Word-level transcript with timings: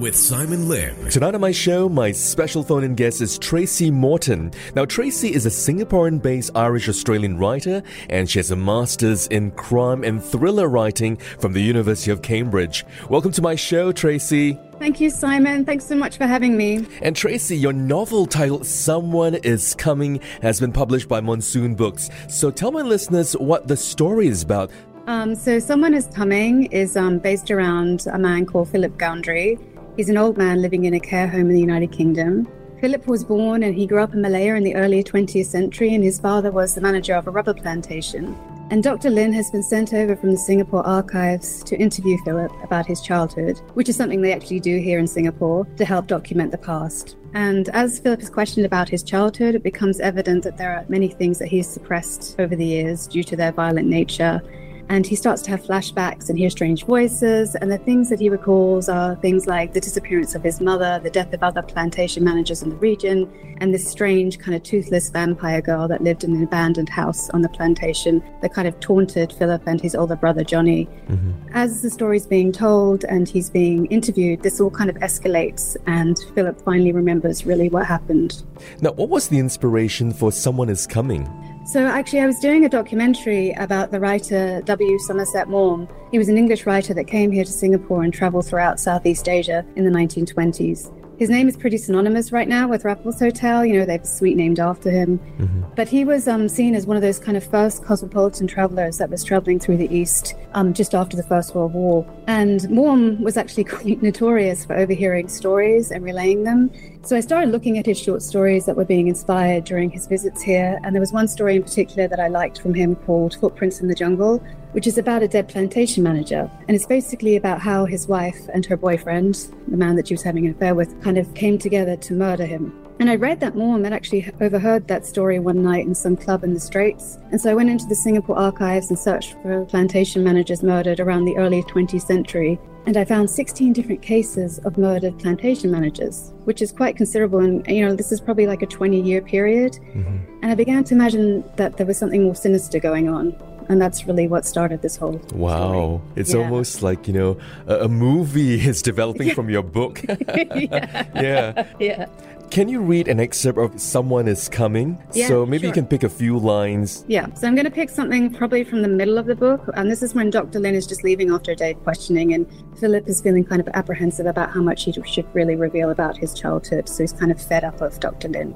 with 0.00 0.16
Simon 0.16 0.66
Lim. 0.66 1.10
Tonight 1.10 1.34
on 1.34 1.42
my 1.42 1.52
show, 1.52 1.88
my 1.88 2.10
special 2.10 2.62
phone 2.62 2.84
in 2.84 2.94
guest 2.94 3.20
is 3.20 3.38
Tracey 3.38 3.90
Morton. 3.90 4.50
Now, 4.74 4.86
Tracey 4.86 5.34
is 5.34 5.44
a 5.44 5.50
Singaporean 5.50 6.22
based 6.22 6.52
Irish 6.54 6.88
Australian 6.88 7.36
writer, 7.36 7.82
and 8.08 8.28
she 8.28 8.38
has 8.38 8.50
a 8.50 8.56
master's 8.56 9.26
in 9.26 9.50
crime 9.52 10.02
and 10.02 10.24
thriller 10.24 10.68
writing 10.68 11.16
from 11.38 11.52
the 11.52 11.60
University 11.60 12.10
of 12.10 12.22
Cambridge. 12.22 12.86
Welcome 13.10 13.32
to 13.32 13.42
my 13.42 13.54
show, 13.54 13.92
Tracey. 13.92 14.58
Thank 14.78 15.00
you, 15.00 15.10
Simon. 15.10 15.66
Thanks 15.66 15.84
so 15.84 15.94
much 15.94 16.16
for 16.16 16.26
having 16.26 16.56
me. 16.56 16.86
And 17.02 17.14
Tracey, 17.14 17.58
your 17.58 17.74
novel 17.74 18.24
titled 18.24 18.64
Someone 18.64 19.34
is 19.34 19.74
Coming 19.74 20.20
has 20.40 20.58
been 20.58 20.72
published 20.72 21.08
by 21.08 21.20
Monsoon 21.20 21.74
Books. 21.74 22.08
So 22.28 22.50
tell 22.50 22.72
my 22.72 22.80
listeners 22.80 23.34
what 23.34 23.68
the 23.68 23.76
story 23.76 24.28
is 24.28 24.42
about. 24.42 24.70
Um, 25.06 25.34
so, 25.34 25.58
Someone 25.58 25.92
is 25.92 26.06
Coming 26.14 26.66
is 26.66 26.96
um, 26.96 27.18
based 27.18 27.50
around 27.50 28.06
a 28.12 28.18
man 28.18 28.46
called 28.46 28.68
Philip 28.70 28.96
Gowndry. 28.96 29.58
He's 30.00 30.08
an 30.08 30.16
old 30.16 30.38
man 30.38 30.62
living 30.62 30.86
in 30.86 30.94
a 30.94 30.98
care 30.98 31.28
home 31.28 31.50
in 31.50 31.52
the 31.52 31.60
United 31.60 31.92
Kingdom. 31.92 32.48
Philip 32.80 33.06
was 33.06 33.22
born 33.22 33.62
and 33.64 33.74
he 33.74 33.86
grew 33.86 34.02
up 34.02 34.14
in 34.14 34.22
Malaya 34.22 34.54
in 34.54 34.64
the 34.64 34.74
early 34.74 35.04
20th 35.04 35.44
century, 35.44 35.94
and 35.94 36.02
his 36.02 36.18
father 36.18 36.50
was 36.50 36.74
the 36.74 36.80
manager 36.80 37.14
of 37.14 37.26
a 37.26 37.30
rubber 37.30 37.52
plantation. 37.52 38.34
And 38.70 38.82
Dr. 38.82 39.10
Lin 39.10 39.30
has 39.34 39.50
been 39.50 39.62
sent 39.62 39.92
over 39.92 40.16
from 40.16 40.30
the 40.30 40.38
Singapore 40.38 40.86
archives 40.86 41.62
to 41.64 41.76
interview 41.76 42.16
Philip 42.24 42.50
about 42.64 42.86
his 42.86 43.02
childhood, 43.02 43.60
which 43.74 43.90
is 43.90 43.96
something 43.96 44.22
they 44.22 44.32
actually 44.32 44.60
do 44.60 44.78
here 44.78 44.98
in 44.98 45.06
Singapore 45.06 45.66
to 45.76 45.84
help 45.84 46.06
document 46.06 46.50
the 46.50 46.56
past. 46.56 47.16
And 47.34 47.68
as 47.74 47.98
Philip 47.98 48.22
is 48.22 48.30
questioned 48.30 48.64
about 48.64 48.88
his 48.88 49.02
childhood, 49.02 49.54
it 49.54 49.62
becomes 49.62 50.00
evident 50.00 50.44
that 50.44 50.56
there 50.56 50.72
are 50.72 50.86
many 50.88 51.08
things 51.08 51.38
that 51.40 51.48
he's 51.48 51.68
suppressed 51.68 52.36
over 52.38 52.56
the 52.56 52.64
years 52.64 53.06
due 53.06 53.24
to 53.24 53.36
their 53.36 53.52
violent 53.52 53.86
nature 53.86 54.40
and 54.90 55.06
he 55.06 55.14
starts 55.14 55.40
to 55.40 55.50
have 55.50 55.62
flashbacks 55.62 56.28
and 56.28 56.36
hear 56.36 56.50
strange 56.50 56.84
voices. 56.84 57.54
And 57.54 57.70
the 57.70 57.78
things 57.78 58.08
that 58.10 58.18
he 58.18 58.28
recalls 58.28 58.88
are 58.88 59.14
things 59.16 59.46
like 59.46 59.72
the 59.72 59.80
disappearance 59.80 60.34
of 60.34 60.42
his 60.42 60.60
mother, 60.60 60.98
the 61.00 61.10
death 61.10 61.32
of 61.32 61.44
other 61.44 61.62
plantation 61.62 62.24
managers 62.24 62.60
in 62.60 62.70
the 62.70 62.76
region, 62.76 63.30
and 63.58 63.72
this 63.72 63.88
strange 63.88 64.40
kind 64.40 64.56
of 64.56 64.64
toothless 64.64 65.08
vampire 65.10 65.62
girl 65.62 65.86
that 65.86 66.02
lived 66.02 66.24
in 66.24 66.34
an 66.34 66.42
abandoned 66.42 66.88
house 66.88 67.30
on 67.30 67.40
the 67.40 67.48
plantation 67.50 68.20
that 68.42 68.52
kind 68.52 68.66
of 68.66 68.78
taunted 68.80 69.32
Philip 69.32 69.62
and 69.66 69.80
his 69.80 69.94
older 69.94 70.16
brother 70.16 70.42
Johnny. 70.42 70.88
Mm-hmm. 71.06 71.32
As 71.52 71.82
the 71.82 71.90
story's 71.90 72.26
being 72.26 72.50
told 72.50 73.04
and 73.04 73.28
he's 73.28 73.48
being 73.48 73.86
interviewed, 73.86 74.42
this 74.42 74.60
all 74.60 74.72
kind 74.72 74.90
of 74.90 74.96
escalates, 74.96 75.76
and 75.86 76.18
Philip 76.34 76.60
finally 76.62 76.90
remembers 76.90 77.46
really 77.46 77.68
what 77.68 77.86
happened. 77.86 78.42
Now, 78.80 78.90
what 78.90 79.08
was 79.08 79.28
the 79.28 79.38
inspiration 79.38 80.12
for 80.12 80.32
Someone 80.32 80.68
is 80.68 80.84
Coming? 80.84 81.28
So, 81.64 81.86
actually, 81.86 82.20
I 82.20 82.26
was 82.26 82.40
doing 82.40 82.64
a 82.64 82.68
documentary 82.68 83.52
about 83.52 83.90
the 83.90 84.00
writer 84.00 84.62
W. 84.62 84.98
Somerset 84.98 85.48
Maugham. 85.48 85.88
He 86.10 86.18
was 86.18 86.28
an 86.28 86.38
English 86.38 86.64
writer 86.64 86.94
that 86.94 87.04
came 87.04 87.30
here 87.30 87.44
to 87.44 87.52
Singapore 87.52 88.02
and 88.02 88.12
traveled 88.12 88.46
throughout 88.46 88.80
Southeast 88.80 89.28
Asia 89.28 89.64
in 89.76 89.84
the 89.84 89.90
1920s. 89.90 90.90
His 91.20 91.28
name 91.28 91.48
is 91.48 91.54
pretty 91.54 91.76
synonymous 91.76 92.32
right 92.32 92.48
now 92.48 92.66
with 92.66 92.86
Raffles 92.86 93.18
Hotel. 93.18 93.62
You 93.62 93.74
know, 93.74 93.84
they 93.84 93.92
have 93.92 94.04
a 94.04 94.06
suite 94.06 94.38
named 94.38 94.58
after 94.58 94.90
him. 94.90 95.18
Mm-hmm. 95.18 95.64
But 95.76 95.86
he 95.86 96.02
was 96.02 96.26
um, 96.26 96.48
seen 96.48 96.74
as 96.74 96.86
one 96.86 96.96
of 96.96 97.02
those 97.02 97.18
kind 97.18 97.36
of 97.36 97.44
first 97.44 97.84
cosmopolitan 97.84 98.46
travelers 98.46 98.96
that 98.96 99.10
was 99.10 99.22
traveling 99.22 99.60
through 99.60 99.76
the 99.76 99.94
East 99.94 100.32
um, 100.54 100.72
just 100.72 100.94
after 100.94 101.18
the 101.18 101.22
First 101.22 101.54
World 101.54 101.74
War. 101.74 102.10
And 102.26 102.66
Maugham 102.70 103.22
was 103.22 103.36
actually 103.36 103.64
quite 103.76 104.00
notorious 104.02 104.64
for 104.64 104.74
overhearing 104.74 105.28
stories 105.28 105.90
and 105.90 106.02
relaying 106.02 106.44
them. 106.44 106.70
So 107.02 107.18
I 107.18 107.20
started 107.20 107.50
looking 107.50 107.76
at 107.76 107.84
his 107.84 108.00
short 108.00 108.22
stories 108.22 108.64
that 108.64 108.74
were 108.74 108.86
being 108.86 109.06
inspired 109.06 109.64
during 109.64 109.90
his 109.90 110.06
visits 110.06 110.40
here. 110.40 110.80
And 110.84 110.94
there 110.94 111.00
was 111.00 111.12
one 111.12 111.28
story 111.28 111.56
in 111.56 111.62
particular 111.62 112.08
that 112.08 112.18
I 112.18 112.28
liked 112.28 112.62
from 112.62 112.72
him 112.72 112.96
called 112.96 113.34
Footprints 113.34 113.82
in 113.82 113.88
the 113.88 113.94
Jungle, 113.94 114.42
which 114.72 114.86
is 114.86 114.98
about 114.98 115.22
a 115.22 115.28
dead 115.28 115.48
plantation 115.48 116.02
manager. 116.02 116.50
And 116.68 116.74
it's 116.74 116.86
basically 116.86 117.36
about 117.36 117.60
how 117.60 117.84
his 117.84 118.06
wife 118.06 118.48
and 118.52 118.64
her 118.66 118.76
boyfriend, 118.76 119.48
the 119.68 119.76
man 119.76 119.96
that 119.96 120.08
she 120.08 120.14
was 120.14 120.22
having 120.22 120.46
an 120.46 120.52
affair 120.52 120.74
with, 120.74 121.00
kind 121.02 121.18
of 121.18 121.32
came 121.34 121.58
together 121.58 121.96
to 121.96 122.14
murder 122.14 122.46
him. 122.46 122.72
And 123.00 123.08
I 123.08 123.16
read 123.16 123.40
that 123.40 123.56
more 123.56 123.74
and 123.74 123.82
then 123.82 123.94
actually 123.94 124.30
overheard 124.42 124.86
that 124.88 125.06
story 125.06 125.38
one 125.38 125.62
night 125.62 125.86
in 125.86 125.94
some 125.94 126.18
club 126.18 126.44
in 126.44 126.52
the 126.52 126.60
Straits. 126.60 127.16
And 127.30 127.40
so 127.40 127.50
I 127.50 127.54
went 127.54 127.70
into 127.70 127.86
the 127.86 127.94
Singapore 127.94 128.38
archives 128.38 128.90
and 128.90 128.98
searched 128.98 129.36
for 129.40 129.64
plantation 129.64 130.22
managers 130.22 130.62
murdered 130.62 131.00
around 131.00 131.24
the 131.24 131.34
early 131.38 131.62
20th 131.62 132.02
century. 132.02 132.60
And 132.84 132.98
I 132.98 133.06
found 133.06 133.30
16 133.30 133.72
different 133.72 134.02
cases 134.02 134.58
of 134.66 134.76
murdered 134.76 135.18
plantation 135.18 135.70
managers, 135.70 136.32
which 136.44 136.60
is 136.60 136.72
quite 136.72 136.94
considerable. 136.94 137.38
And, 137.38 137.66
you 137.66 137.86
know, 137.86 137.94
this 137.94 138.12
is 138.12 138.20
probably 138.20 138.46
like 138.46 138.60
a 138.60 138.66
20 138.66 139.00
year 139.00 139.22
period. 139.22 139.72
Mm-hmm. 139.72 140.18
And 140.42 140.52
I 140.52 140.54
began 140.54 140.84
to 140.84 140.94
imagine 140.94 141.42
that 141.56 141.78
there 141.78 141.86
was 141.86 141.96
something 141.96 142.24
more 142.24 142.34
sinister 142.34 142.78
going 142.78 143.08
on 143.08 143.34
and 143.70 143.80
that's 143.80 144.06
really 144.06 144.26
what 144.26 144.44
started 144.44 144.82
this 144.82 144.96
whole 144.96 145.20
wow 145.32 145.70
story. 145.70 146.00
it's 146.16 146.34
yeah. 146.34 146.40
almost 146.40 146.82
like 146.82 147.06
you 147.06 147.14
know 147.14 147.38
a, 147.68 147.84
a 147.84 147.88
movie 147.88 148.60
is 148.68 148.82
developing 148.82 149.32
from 149.32 149.48
your 149.48 149.62
book 149.62 150.02
yeah. 150.34 151.06
yeah 151.14 151.66
yeah 151.78 152.06
can 152.50 152.68
you 152.68 152.80
read 152.80 153.06
an 153.06 153.20
excerpt 153.20 153.60
of 153.60 153.80
Someone 153.80 154.26
is 154.26 154.48
Coming? 154.48 155.00
Yeah, 155.12 155.28
so 155.28 155.46
maybe 155.46 155.60
sure. 155.60 155.68
you 155.68 155.72
can 155.72 155.86
pick 155.86 156.02
a 156.02 156.08
few 156.08 156.36
lines. 156.36 157.04
Yeah, 157.06 157.32
so 157.34 157.46
I'm 157.46 157.54
going 157.54 157.64
to 157.64 157.70
pick 157.70 157.90
something 157.90 158.34
probably 158.34 158.64
from 158.64 158.82
the 158.82 158.88
middle 158.88 159.18
of 159.18 159.26
the 159.26 159.36
book. 159.36 159.70
And 159.74 159.88
this 159.88 160.02
is 160.02 160.16
when 160.16 160.30
Dr. 160.30 160.58
Lin 160.58 160.74
is 160.74 160.84
just 160.84 161.04
leaving 161.04 161.30
after 161.30 161.52
a 161.52 161.54
day 161.54 161.70
of 161.70 161.84
questioning, 161.84 162.34
and 162.34 162.48
Philip 162.80 163.06
is 163.06 163.20
feeling 163.20 163.44
kind 163.44 163.60
of 163.60 163.68
apprehensive 163.74 164.26
about 164.26 164.50
how 164.50 164.62
much 164.62 164.82
he 164.82 164.92
should 165.04 165.32
really 165.32 165.54
reveal 165.54 165.90
about 165.90 166.16
his 166.16 166.34
childhood. 166.34 166.88
So 166.88 167.04
he's 167.04 167.12
kind 167.12 167.30
of 167.30 167.40
fed 167.40 167.62
up 167.62 167.80
of 167.80 168.00
Dr. 168.00 168.26
Lin. 168.26 168.52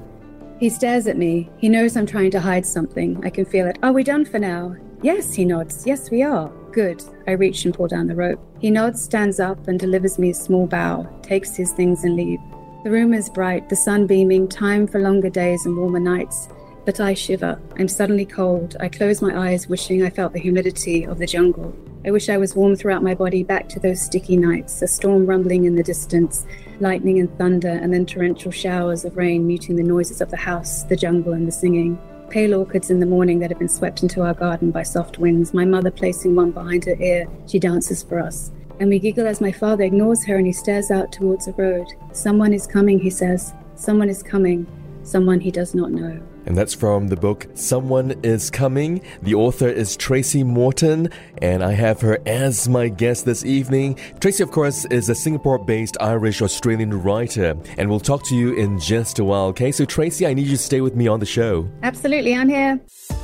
He 0.59 0.69
stares 0.69 1.07
at 1.07 1.17
me. 1.17 1.49
He 1.57 1.67
knows 1.67 1.97
I'm 1.97 2.05
trying 2.05 2.31
to 2.31 2.39
hide 2.39 2.65
something. 2.65 3.23
I 3.25 3.29
can 3.29 3.45
feel 3.45 3.67
it. 3.67 3.77
Are 3.83 3.91
we 3.91 4.03
done 4.03 4.23
for 4.23 4.39
now? 4.39 4.75
Yes, 5.01 5.33
he 5.33 5.43
nods. 5.43 5.85
Yes, 5.85 6.09
we 6.09 6.23
are. 6.23 6.49
Good. 6.71 7.03
I 7.27 7.31
reach 7.31 7.65
and 7.65 7.73
pull 7.73 7.87
down 7.87 8.07
the 8.07 8.15
rope. 8.15 8.39
He 8.59 8.71
nods, 8.71 9.03
stands 9.03 9.39
up, 9.39 9.67
and 9.67 9.79
delivers 9.79 10.17
me 10.17 10.29
a 10.29 10.33
small 10.33 10.65
bow, 10.65 11.07
takes 11.21 11.55
his 11.55 11.71
things 11.73 12.03
and 12.03 12.15
leaves. 12.15 12.41
The 12.83 12.91
room 12.91 13.13
is 13.13 13.29
bright, 13.29 13.67
the 13.67 13.75
sun 13.75 14.07
beaming, 14.07 14.47
time 14.47 14.87
for 14.87 15.01
longer 15.01 15.29
days 15.29 15.65
and 15.65 15.75
warmer 15.75 15.99
nights. 15.99 16.47
But 16.85 16.99
I 16.99 17.13
shiver. 17.13 17.59
I'm 17.77 17.87
suddenly 17.87 18.25
cold. 18.25 18.77
I 18.79 18.89
close 18.89 19.21
my 19.21 19.49
eyes, 19.49 19.67
wishing 19.67 20.03
I 20.03 20.09
felt 20.09 20.33
the 20.33 20.39
humidity 20.39 21.03
of 21.03 21.17
the 21.17 21.25
jungle. 21.25 21.75
I 22.05 22.11
wish 22.11 22.29
I 22.29 22.37
was 22.37 22.55
warm 22.55 22.75
throughout 22.75 23.01
my 23.01 23.15
body, 23.15 23.43
back 23.43 23.67
to 23.69 23.79
those 23.79 24.01
sticky 24.01 24.37
nights, 24.37 24.81
a 24.83 24.87
storm 24.87 25.25
rumbling 25.25 25.65
in 25.65 25.75
the 25.75 25.81
distance, 25.81 26.45
lightning 26.79 27.19
and 27.19 27.35
thunder, 27.37 27.69
and 27.69 27.91
then 27.91 28.05
torrential 28.05 28.51
showers 28.51 29.03
of 29.03 29.17
rain 29.17 29.47
muting 29.47 29.75
the 29.75 29.83
noises 29.83 30.21
of 30.21 30.29
the 30.29 30.37
house, 30.37 30.83
the 30.83 30.95
jungle, 30.95 31.33
and 31.33 31.47
the 31.47 31.51
singing. 31.51 31.99
Pale 32.29 32.53
orchids 32.53 32.91
in 32.91 32.99
the 32.99 33.05
morning 33.05 33.39
that 33.39 33.49
have 33.49 33.59
been 33.59 33.67
swept 33.67 34.03
into 34.03 34.21
our 34.21 34.35
garden 34.35 34.69
by 34.69 34.83
soft 34.83 35.17
winds, 35.17 35.53
my 35.53 35.65
mother 35.65 35.89
placing 35.89 36.35
one 36.35 36.51
behind 36.51 36.85
her 36.85 36.95
ear. 36.99 37.27
She 37.47 37.57
dances 37.57 38.03
for 38.03 38.19
us 38.19 38.51
and 38.79 38.89
we 38.89 38.99
giggle 38.99 39.27
as 39.27 39.41
my 39.41 39.51
father 39.51 39.83
ignores 39.83 40.25
her 40.25 40.35
and 40.35 40.45
he 40.45 40.53
stares 40.53 40.91
out 40.91 41.11
towards 41.11 41.45
the 41.45 41.53
road. 41.53 41.87
Someone 42.11 42.53
is 42.53 42.67
coming, 42.67 42.99
he 42.99 43.09
says. 43.09 43.53
Someone 43.75 44.09
is 44.09 44.21
coming. 44.21 44.67
Someone 45.03 45.39
he 45.39 45.51
does 45.51 45.73
not 45.73 45.91
know. 45.91 46.21
And 46.45 46.57
that's 46.57 46.73
from 46.73 47.07
the 47.07 47.15
book 47.15 47.47
Someone 47.55 48.11
is 48.23 48.49
Coming. 48.49 49.01
The 49.21 49.33
author 49.35 49.67
is 49.67 49.97
Tracey 49.97 50.43
Morton, 50.43 51.09
and 51.41 51.63
I 51.63 51.71
have 51.71 52.01
her 52.01 52.19
as 52.25 52.69
my 52.69 52.87
guest 52.87 53.25
this 53.25 53.43
evening. 53.45 53.99
Tracey, 54.19 54.43
of 54.43 54.51
course, 54.51 54.85
is 54.85 55.09
a 55.09 55.15
Singapore 55.15 55.57
based 55.57 55.97
Irish 55.99 56.41
Australian 56.41 57.01
writer, 57.01 57.55
and 57.77 57.89
we'll 57.89 57.99
talk 57.99 58.23
to 58.25 58.35
you 58.35 58.53
in 58.53 58.79
just 58.79 59.19
a 59.19 59.23
while, 59.23 59.45
okay? 59.47 59.71
So, 59.71 59.85
Tracey, 59.85 60.27
I 60.27 60.33
need 60.33 60.47
you 60.47 60.57
to 60.57 60.61
stay 60.61 60.81
with 60.81 60.95
me 60.95 61.07
on 61.07 61.19
the 61.19 61.25
show. 61.25 61.67
Absolutely, 61.83 62.35
I'm 62.35 62.49
here. 62.49 62.79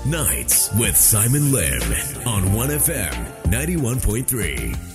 Nights 0.05 0.73
with 0.75 0.97
Simon 0.97 1.51
Lim 1.51 1.81
on 2.25 2.43
1FM 2.55 3.13
91.3. 3.51 4.91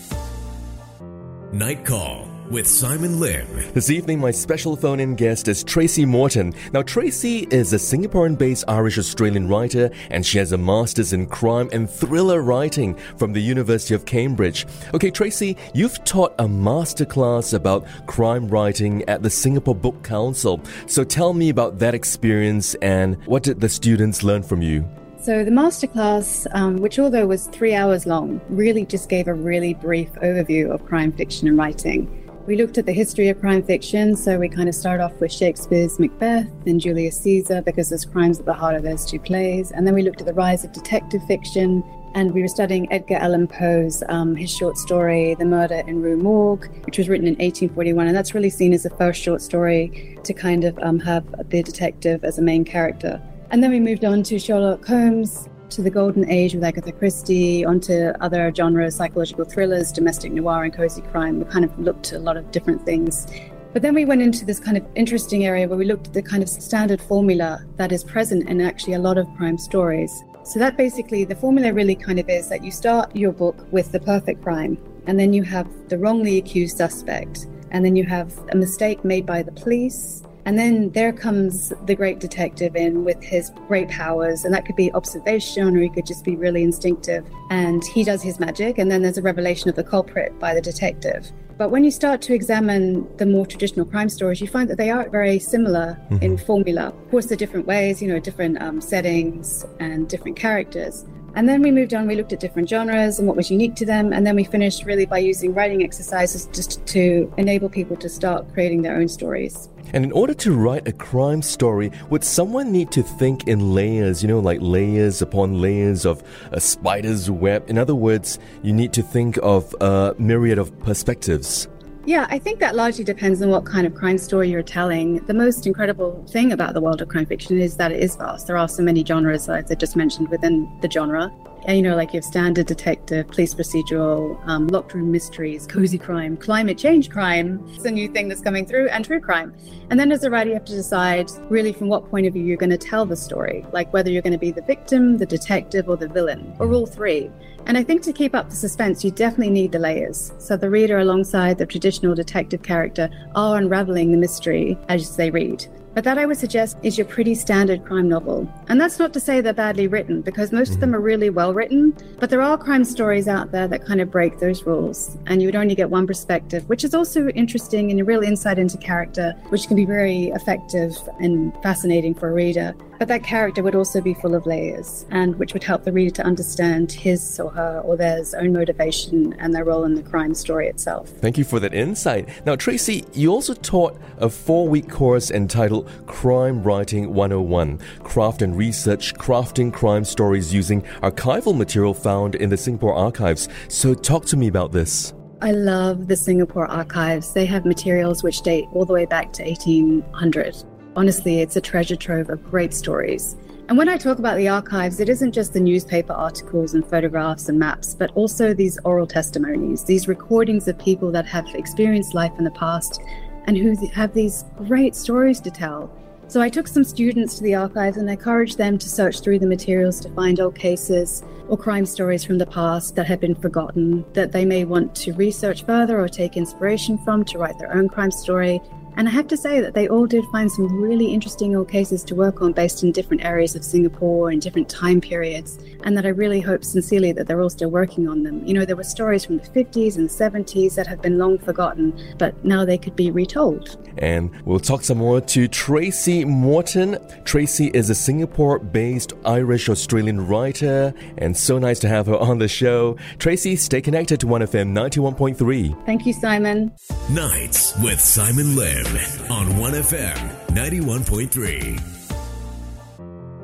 Night 1.53 1.85
Call 1.85 2.26
with 2.51 2.67
Simon 2.67 3.19
Lim. 3.19 3.47
This 3.73 3.91
evening, 3.91 4.21
my 4.21 4.31
special 4.31 4.77
phone 4.77 5.01
in 5.01 5.15
guest 5.15 5.49
is 5.49 5.65
Tracey 5.65 6.05
Morton. 6.05 6.55
Now, 6.73 6.83
Tracey 6.83 7.47
is 7.51 7.73
a 7.73 7.77
Singaporean 7.77 8.39
based 8.39 8.65
Irish 8.69 8.99
Australian 8.99 9.49
writer, 9.49 9.91
and 10.11 10.25
she 10.25 10.39
has 10.39 10.53
a 10.53 10.59
master's 10.59 11.13
in 11.13 11.27
crime 11.27 11.69
and 11.73 11.91
thriller 11.91 12.43
writing 12.43 12.97
from 13.17 13.33
the 13.33 13.41
University 13.41 13.95
of 13.95 14.05
Cambridge. 14.05 14.67
Okay, 14.95 15.11
Tracey, 15.11 15.57
you've 15.75 16.03
taught 16.05 16.35
a 16.39 16.45
masterclass 16.45 17.55
about 17.55 17.87
crime 18.07 18.49
writing 18.49 19.03
at 19.09 19.23
the 19.23 19.31
Singapore 19.31 19.75
Book 19.75 20.03
Council. 20.03 20.61
So 20.87 21.05
tell 21.05 21.33
me 21.33 21.49
about 21.49 21.79
that 21.81 21.95
experience 21.95 22.75
and 22.77 23.17
what 23.27 23.43
did 23.43 23.61
the 23.61 23.69
students 23.69 24.23
learn 24.23 24.43
from 24.43 24.63
you? 24.63 24.89
So, 25.19 25.43
the 25.43 25.51
masterclass, 25.51 26.47
um, 26.55 26.77
which 26.77 27.01
although 27.01 27.27
was 27.27 27.49
three 27.49 27.75
hours 27.75 28.07
long, 28.07 28.41
really 28.49 28.85
just 28.87 29.09
gave 29.09 29.27
a 29.27 29.35
really 29.35 29.75
brief 29.75 30.13
overview 30.23 30.71
of 30.71 30.87
crime 30.87 31.11
fiction 31.11 31.49
and 31.49 31.59
writing. 31.59 32.26
We 32.47 32.55
looked 32.55 32.79
at 32.79 32.87
the 32.87 32.93
history 32.93 33.29
of 33.29 33.41
crime 33.41 33.61
fiction, 33.65 34.15
so 34.15 34.39
we 34.39 34.49
kind 34.49 34.69
of 34.69 34.75
started 34.77 35.03
off 35.03 35.19
with 35.19 35.33
Shakespeare's 35.33 35.99
Macbeth 35.99 36.47
and 36.65 36.81
Julius 36.81 37.21
Caesar 37.23 37.61
because 37.61 37.89
there's 37.89 38.05
crimes 38.05 38.39
at 38.39 38.47
the 38.47 38.53
heart 38.53 38.77
of 38.77 38.85
those 38.85 39.05
two 39.05 39.19
plays. 39.19 39.73
And 39.73 39.85
then 39.85 39.95
we 39.95 40.03
looked 40.03 40.21
at 40.21 40.29
the 40.29 40.33
rise 40.33 40.63
of 40.63 40.71
detective 40.71 41.27
fiction, 41.27 41.83
and 42.15 42.33
we 42.33 42.43
were 42.43 42.49
studying 42.49 42.87
Edgar 42.93 43.17
Allan 43.17 43.49
Poe's 43.49 44.05
um, 44.09 44.37
his 44.37 44.49
short 44.49 44.79
story 44.79 45.35
*The 45.35 45.45
Murder 45.45 45.83
in 45.89 46.01
Rue 46.01 46.17
Morgue*, 46.17 46.69
which 46.87 46.99
was 46.99 47.09
written 47.09 47.27
in 47.27 47.33
1841, 47.33 48.07
and 48.07 48.17
that's 48.17 48.33
really 48.33 48.51
seen 48.51 48.73
as 48.73 48.85
the 48.85 48.91
first 48.91 49.21
short 49.21 49.43
story 49.43 50.17
to 50.23 50.33
kind 50.33 50.63
of 50.63 50.79
um, 50.79 51.01
have 51.01 51.25
the 51.51 51.65
detective 51.65 52.23
as 52.23 52.39
a 52.39 52.43
main 52.43 52.65
character. 52.65 53.21
And 53.51 53.61
then 53.61 53.73
we 53.73 53.81
moved 53.81 54.05
on 54.05 54.23
to 54.23 54.39
Sherlock 54.39 54.87
Holmes 54.87 55.49
to 55.71 55.83
the 55.83 55.91
golden 55.91 56.29
age 56.31 56.55
with 56.55 56.65
Agatha 56.65 56.93
Christie, 56.93 57.65
onto 57.65 58.13
other 58.21 58.53
genres, 58.55 58.97
psychological 58.97 59.45
thrillers, 59.45 59.93
domestic 59.93 60.33
noir, 60.33 60.65
and 60.65 60.73
cozy 60.73 61.03
crime. 61.03 61.39
We 61.39 61.45
kind 61.47 61.65
of 61.65 61.79
looked 61.79 62.13
at 62.13 62.21
a 62.21 62.23
lot 62.23 62.37
of 62.37 62.51
different 62.51 62.85
things. 62.85 63.27
But 63.73 63.83
then 63.83 63.95
we 63.95 64.05
went 64.05 64.23
into 64.23 64.45
this 64.45 64.59
kind 64.59 64.77
of 64.77 64.87
interesting 64.95 65.45
area 65.45 65.69
where 65.69 65.77
we 65.77 65.85
looked 65.85 66.07
at 66.07 66.15
the 66.15 66.23
kind 66.23 66.43
of 66.43 66.49
standard 66.49 67.01
formula 67.01 67.65
that 67.77 67.93
is 67.93 68.03
present 68.03 68.49
in 68.49 68.61
actually 68.61 68.95
a 68.95 68.99
lot 68.99 69.19
of 69.19 69.27
crime 69.37 69.59
stories. 69.59 70.23
So 70.45 70.59
that 70.61 70.77
basically, 70.77 71.25
the 71.25 71.35
formula 71.35 71.73
really 71.73 71.97
kind 71.97 72.19
of 72.19 72.29
is 72.31 72.49
that 72.49 72.65
you 72.65 72.71
start 72.71 73.15
your 73.15 73.33
book 73.33 73.67
with 73.73 73.93
the 73.93 74.01
perfect 74.01 74.43
crime, 74.43 74.79
and 75.07 75.19
then 75.19 75.33
you 75.33 75.43
have 75.43 75.69
the 75.89 75.99
wrongly 75.99 76.39
accused 76.39 76.77
suspect, 76.77 77.49
and 77.71 77.85
then 77.85 77.97
you 77.97 78.05
have 78.05 78.33
a 78.51 78.57
mistake 78.57 79.05
made 79.05 79.27
by 79.27 79.43
the 79.43 79.53
police, 79.53 80.23
and 80.47 80.57
then 80.57 80.91
there 80.93 81.13
comes 81.13 81.73
the 81.87 81.95
great 81.97 82.21
detective 82.21 82.77
in 82.77 83.05
with 83.05 83.21
his 83.23 83.51
great 83.67 83.89
powers, 83.89 84.45
and 84.45 84.55
that 84.55 84.65
could 84.65 84.77
be 84.77 84.93
observation 84.93 85.77
or 85.77 85.81
he 85.81 85.91
could 85.91 86.07
just 86.07 86.25
be 86.25 86.37
really 86.37 86.63
instinctive. 86.63 87.27
And 87.51 87.85
he 87.85 88.05
does 88.05 88.23
his 88.23 88.39
magic, 88.39 88.79
and 88.79 88.89
then 88.89 89.03
there's 89.03 89.19
a 89.19 89.23
revelation 89.23 89.69
of 89.69 89.75
the 89.75 89.83
culprit 89.83 90.39
by 90.39 90.55
the 90.55 90.61
detective. 90.61 91.33
But 91.59 91.71
when 91.71 91.83
you 91.83 91.91
start 91.91 92.23
to 92.23 92.35
examine 92.35 93.09
the 93.17 93.27
more 93.27 93.45
traditional 93.45 93.85
crime 93.85 94.09
stories, 94.09 94.41
you 94.41 94.47
find 94.47 94.71
that 94.71 94.77
they 94.77 94.91
are 94.91 95.09
very 95.09 95.41
similar 95.41 95.99
mm-hmm. 96.11 96.23
in 96.23 96.39
formula. 96.39 96.89
Of 96.89 97.11
course, 97.11 97.27
they're 97.27 97.37
different 97.37 97.67
ways, 97.67 98.01
you 98.01 98.07
know, 98.07 98.21
different 98.21 98.63
um, 98.63 98.81
settings 98.81 99.67
and 99.81 100.09
different 100.09 100.37
characters. 100.37 101.07
And 101.37 101.47
then 101.47 101.61
we 101.61 101.71
moved 101.71 101.93
on, 101.93 102.07
we 102.07 102.17
looked 102.17 102.33
at 102.33 102.41
different 102.41 102.67
genres 102.67 103.19
and 103.19 103.29
what 103.29 103.37
was 103.37 103.51
unique 103.51 103.75
to 103.77 103.85
them. 103.85 104.15
And 104.15 104.27
then 104.27 104.37
we 104.37 104.45
finished 104.45 104.85
really 104.87 105.05
by 105.05 105.19
using 105.19 105.53
writing 105.53 105.83
exercises 105.83 106.47
just 106.47 106.85
to 106.87 107.31
enable 107.37 107.69
people 107.69 107.95
to 107.99 108.09
start 108.09 108.51
creating 108.55 108.81
their 108.81 108.97
own 108.97 109.07
stories. 109.07 109.69
And 109.93 110.03
in 110.03 110.13
order 110.13 110.33
to 110.33 110.53
write 110.53 110.89
a 110.89 110.93
crime 110.93 111.43
story, 111.43 111.93
would 112.09 112.25
someone 112.25 112.73
need 112.73 112.91
to 112.93 113.03
think 113.03 113.47
in 113.49 113.75
layers, 113.75 114.23
you 114.23 114.29
know, 114.29 114.41
like 114.41 114.61
layers 114.63 115.21
upon 115.21 115.61
layers 115.61 116.07
of 116.07 116.23
a 116.53 116.61
spider's 116.61 117.31
web? 117.31 117.69
In 117.69 117.77
other 117.77 117.95
words, 117.95 118.39
you 118.63 118.73
need 118.73 118.95
to 118.95 119.03
think 119.03 119.39
of 119.43 119.75
a 119.83 120.15
myriad 120.19 120.59
of 120.59 120.77
perspectives. 120.81 121.69
Yeah, 122.07 122.29
I 122.31 122.39
think 122.39 122.61
that 122.61 122.77
largely 122.77 123.03
depends 123.03 123.43
on 123.43 123.51
what 123.51 123.67
kind 123.67 123.85
of 123.85 123.93
crime 123.93 124.17
story 124.17 124.49
you're 124.49 124.63
telling. 124.63 125.27
The 125.27 125.35
most 125.35 125.67
incredible 125.67 126.25
thing 126.29 126.53
about 126.53 126.73
the 126.75 126.81
world 126.81 127.03
of 127.03 127.09
crime 127.09 127.27
fiction 127.27 127.61
is 127.61 127.77
that 127.79 127.91
it 127.91 128.01
is 128.01 128.15
vast. 128.15 128.47
There 128.47 128.57
are 128.57 128.69
so 128.69 128.85
many 128.85 129.05
genres, 129.05 129.49
as 129.49 129.73
I 129.73 129.75
just 129.75 129.97
mentioned, 129.97 130.29
within 130.29 130.71
the 130.83 130.89
genre. 130.89 131.33
You 131.69 131.83
know, 131.83 131.97
like 131.97 132.13
you 132.13 132.19
have 132.19 132.25
standard 132.25 132.67
detective, 132.67 133.27
police 133.27 133.53
procedural, 133.53 134.41
um, 134.47 134.69
locked 134.69 134.95
room 134.95 135.11
mysteries, 135.11 135.67
cozy 135.67 135.99
crime, 135.99 136.37
climate 136.37 136.79
change 136.79 137.11
crime. 137.11 137.61
It's 137.75 137.85
a 137.85 137.91
new 137.91 138.07
thing 138.09 138.29
that's 138.29 138.41
coming 138.41 138.65
through, 138.65 138.89
and 138.91 139.05
true 139.05 139.21
crime. 139.21 139.53
And 139.91 139.99
then 139.99 140.13
as 140.13 140.23
a 140.23 140.31
writer, 140.31 140.51
you 140.51 140.55
have 140.55 140.65
to 140.67 140.77
decide 140.77 141.29
really 141.51 141.73
from 141.73 141.89
what 141.89 142.09
point 142.09 142.25
of 142.25 142.35
view 142.35 142.45
you're 142.45 142.57
going 142.57 142.71
to 142.71 142.79
tell 142.79 143.05
the 143.05 143.17
story, 143.17 143.67
like 143.73 143.93
whether 143.93 144.11
you're 144.11 144.23
going 144.23 144.33
to 144.33 144.39
be 144.39 144.53
the 144.53 144.63
victim, 144.63 145.19
the 145.19 145.27
detective, 145.27 145.89
or 145.89 145.97
the 145.97 146.09
villain, 146.09 146.55
or 146.61 146.73
all 146.73 146.87
three. 146.87 147.33
And 147.67 147.77
I 147.77 147.83
think 147.83 148.03
to 148.03 148.13
keep 148.13 148.37
up 148.37 148.49
the 148.49 148.55
suspense, 148.55 149.05
you 149.05 149.11
definitely 149.11 149.51
need 149.51 149.73
the 149.73 149.81
layers. 149.81 150.33
So 150.39 150.57
the 150.57 150.71
reader, 150.71 151.01
alongside 151.01 151.59
the 151.59 151.67
traditional 151.67 152.15
detective 152.15 152.63
character, 152.63 153.11
are 153.35 153.57
unraveling 153.57 154.13
the 154.13 154.19
mystery 154.19 154.79
as 154.89 155.17
they 155.17 155.31
read. 155.31 155.67
But 155.97 156.05
that 156.05 156.19
I 156.19 156.27
would 156.27 156.37
suggest 156.37 156.77
is 156.83 156.99
your 156.99 157.07
pretty 157.07 157.35
standard 157.35 157.87
crime 157.87 158.07
novel. 158.07 158.47
And 158.69 158.79
that's 158.79 158.99
not 158.99 159.15
to 159.15 159.19
say 159.19 159.41
they're 159.41 159.55
badly 159.55 159.87
written, 159.87 160.21
because 160.21 160.53
most 160.53 160.75
of 160.75 160.81
them 160.81 160.91
mm-hmm. 160.91 160.97
are 160.97 161.01
really 161.01 161.31
well 161.31 161.55
written. 161.55 161.97
But 162.21 162.29
there 162.29 162.43
are 162.43 162.59
crime 162.59 162.85
stories 162.85 163.29
out 163.29 163.51
there 163.51 163.67
that 163.67 163.87
kind 163.87 164.03
of 164.03 164.11
break 164.11 164.39
those 164.39 164.65
rules. 164.65 165.17
And 165.27 165.41
you 165.41 165.49
would 165.49 165.57
only 165.57 165.75
get 165.75 165.89
one 165.89 166.07
perspective, 166.07 166.69
which 166.69 166.85
is 166.85 166.93
also 166.93 167.29
interesting 167.29 167.91
and 167.91 167.99
a 167.99 168.05
real 168.05 168.23
insight 168.23 168.59
into 168.59 168.77
character, 168.77 169.33
which 169.49 169.69
can 169.69 169.77
be 169.77 169.87
very 169.87 170.25
effective 170.35 170.95
and 171.19 171.51
fascinating 171.63 172.15
for 172.15 172.29
a 172.29 172.35
reader. 172.35 172.75
But 172.99 173.09
that 173.09 173.23
character 173.23 173.63
would 173.63 173.75
also 173.75 174.01
be 174.01 174.15
full 174.15 174.35
of 174.35 174.47
layers, 174.47 175.05
and 175.11 175.37
which 175.37 175.53
would 175.53 175.65
help 175.65 175.85
the 175.85 175.93
reader 175.93 176.15
to 176.17 176.25
understand 176.25 176.93
his 176.93 177.39
or 177.39 177.51
her 177.51 177.81
or 177.85 177.97
theirs 177.97 178.35
own 178.35 178.53
motivation 178.53 179.35
and 179.39 179.55
their 179.55 179.65
role 179.65 179.85
in 179.85 179.95
the 179.95 180.03
crime 180.03 180.35
story 180.35 180.69
itself. 180.69 181.09
Thank 181.09 181.39
you 181.39 181.45
for 181.45 181.61
that 181.61 181.75
insight. 181.75 182.29
Now, 182.47 182.57
Tracey, 182.57 183.05
you 183.13 183.31
also 183.31 183.55
taught 183.55 184.01
a 184.19 184.29
four 184.29 184.69
week 184.69 184.89
course 184.89 185.31
entitled 185.31 185.91
Crime 186.07 186.63
Writing 186.63 187.13
101 187.13 187.79
Craft 188.03 188.43
and 188.43 188.57
Research 188.57 189.15
Crafting 189.15 189.73
Crime 189.73 190.05
Stories 190.05 190.53
using 190.53 190.83
archival 191.03 191.57
material 191.57 191.95
found 191.95 192.35
in 192.35 192.51
the 192.51 192.57
Singapore 192.57 192.95
archives. 192.95 193.49
So, 193.69 193.95
talk 193.95 194.25
to 194.27 194.37
me 194.37 194.49
about 194.49 194.73
this. 194.73 195.13
I 195.43 195.53
love 195.53 196.09
the 196.09 196.17
Singapore 196.17 196.67
archives. 196.67 197.35
They 197.35 197.45
have 197.45 197.67
materials 197.67 198.23
which 198.23 198.41
date 198.41 198.67
all 198.73 198.87
the 198.87 198.95
way 198.95 199.05
back 199.05 199.35
to 199.35 199.45
1800. 199.45 200.65
Honestly, 200.97 201.41
it's 201.41 201.57
a 201.57 201.61
treasure 201.61 201.95
trove 201.95 202.31
of 202.31 202.43
great 202.51 202.73
stories. 202.73 203.37
And 203.69 203.77
when 203.77 203.89
I 203.89 203.99
talk 203.99 204.19
about 204.19 204.39
the 204.39 204.49
archives, 204.49 204.99
it 204.99 205.11
isn't 205.11 205.33
just 205.33 205.53
the 205.53 205.61
newspaper 205.61 206.15
articles 206.15 206.73
and 206.73 206.87
photographs 206.87 207.51
and 207.51 207.59
maps, 207.59 207.95
but 207.95 208.13
also 208.15 208.55
these 208.55 208.79
oral 208.83 209.07
testimonies, 209.07 209.85
these 209.85 210.09
recordings 210.09 210.69
of 210.69 210.79
people 210.79 211.13
that 211.13 211.27
have 211.27 211.47
experienced 211.55 212.15
life 212.15 212.33
in 212.39 212.45
the 212.45 212.51
past 212.53 213.03
and 213.45 213.59
who 213.59 213.77
have 213.89 214.15
these 214.15 214.47
great 214.57 214.97
stories 214.97 215.39
to 215.41 215.51
tell. 215.51 215.91
So 216.29 216.41
I 216.41 216.49
took 216.49 216.67
some 216.67 216.83
students 216.83 217.37
to 217.37 217.43
the 217.43 217.57
archives 217.57 217.99
and 217.99 218.09
encouraged 218.09 218.57
them 218.57 218.79
to 218.79 218.89
search 218.89 219.21
through 219.21 219.41
the 219.41 219.47
materials 219.47 220.01
to 220.01 220.11
find 220.11 220.41
old 220.41 220.55
cases 220.55 221.23
or 221.49 221.59
crime 221.59 221.85
stories 221.87 222.25
from 222.25 222.39
the 222.39 222.47
past 222.47 222.97
that 222.97 223.07
have 223.07 223.21
been 223.21 223.35
forgotten 223.35 224.05
that 224.15 224.33
they 224.33 224.45
may 224.47 224.65
want 224.65 224.95
to 224.97 225.13
research 225.13 225.65
further 225.65 226.01
or 226.01 226.09
take 226.09 226.39
inspiration 226.39 226.97
from 226.99 227.25
to 227.27 227.39
write 227.39 227.59
their 227.59 227.77
own 227.77 227.89
crime 227.89 228.11
story 228.11 228.61
and 228.97 229.09
I 229.09 229.11
have 229.11 229.29
to 229.29 229.37
say 229.37 229.61
that 229.61 229.75
they 229.75 229.89
all 229.89 230.07
did 230.07 230.25
find 230.33 230.51
some 230.51 230.81
really 230.81 231.13
interesting 231.13 231.55
old 231.55 231.69
cases 231.69 232.03
to 232.05 232.15
work 232.15 232.41
on 232.41 232.53
based 232.53 232.83
in 232.83 232.93
different 232.93 233.25
areas 233.25 233.55
of 233.55 233.63
Singapore 233.63 234.31
and 234.31 234.41
different 234.41 234.71
time 234.71 235.03
periods. 235.03 235.59
And 235.85 235.97
that 235.97 236.07
I 236.07 236.09
really 236.09 236.41
hope 236.41 236.65
sincerely 236.65 237.13
that 237.13 237.27
they're 237.27 237.41
all 237.41 237.51
still 237.51 237.71
working 237.71 238.09
on 238.09 238.23
them. 238.23 238.45
You 238.47 238.55
know, 238.55 238.65
there 238.65 238.75
were 238.75 238.85
stories 238.85 239.25
from 239.25 239.37
the 239.37 239.47
50s 239.49 239.97
and 239.97 240.09
70s 240.09 240.75
that 240.77 240.87
have 240.87 241.03
been 241.03 241.19
long 241.19 241.39
forgotten, 241.39 241.97
but 242.17 242.43
now 242.43 242.65
they 242.65 242.79
could 242.79 242.97
be 242.97 243.11
retold. 243.11 243.77
And 243.99 244.31
we'll 244.47 244.61
talk 244.61 244.83
some 244.83 244.99
more 244.99 245.21
to 245.21 245.47
Tracey 245.47 246.25
Morton. 246.25 246.99
Tracey 247.25 247.71
is 247.75 247.91
a 247.91 247.95
Singapore 247.95 248.59
based 248.59 249.13
Irish 249.27 249.69
Australian 249.69 250.27
writer, 250.27 250.95
and 251.19 251.37
so 251.37 251.59
nice 251.59 251.79
to 251.81 251.89
have 251.89 252.07
her 252.07 252.17
on 252.17 252.39
the 252.39 252.49
show. 252.49 252.97
Tracey, 253.19 253.57
stay 253.57 253.83
connected 253.83 254.21
to 254.21 254.27
1FM 254.27 254.73
91.3. 254.73 255.87
Thank 255.87 256.07
you, 256.07 256.15
Simon. 256.15 256.73
Nights 257.11 257.77
with 257.79 258.01
Simon 258.01 258.57
Lim 258.57 258.86
on 259.31 259.47
1FM 259.59 260.17
91.3. 260.55 261.81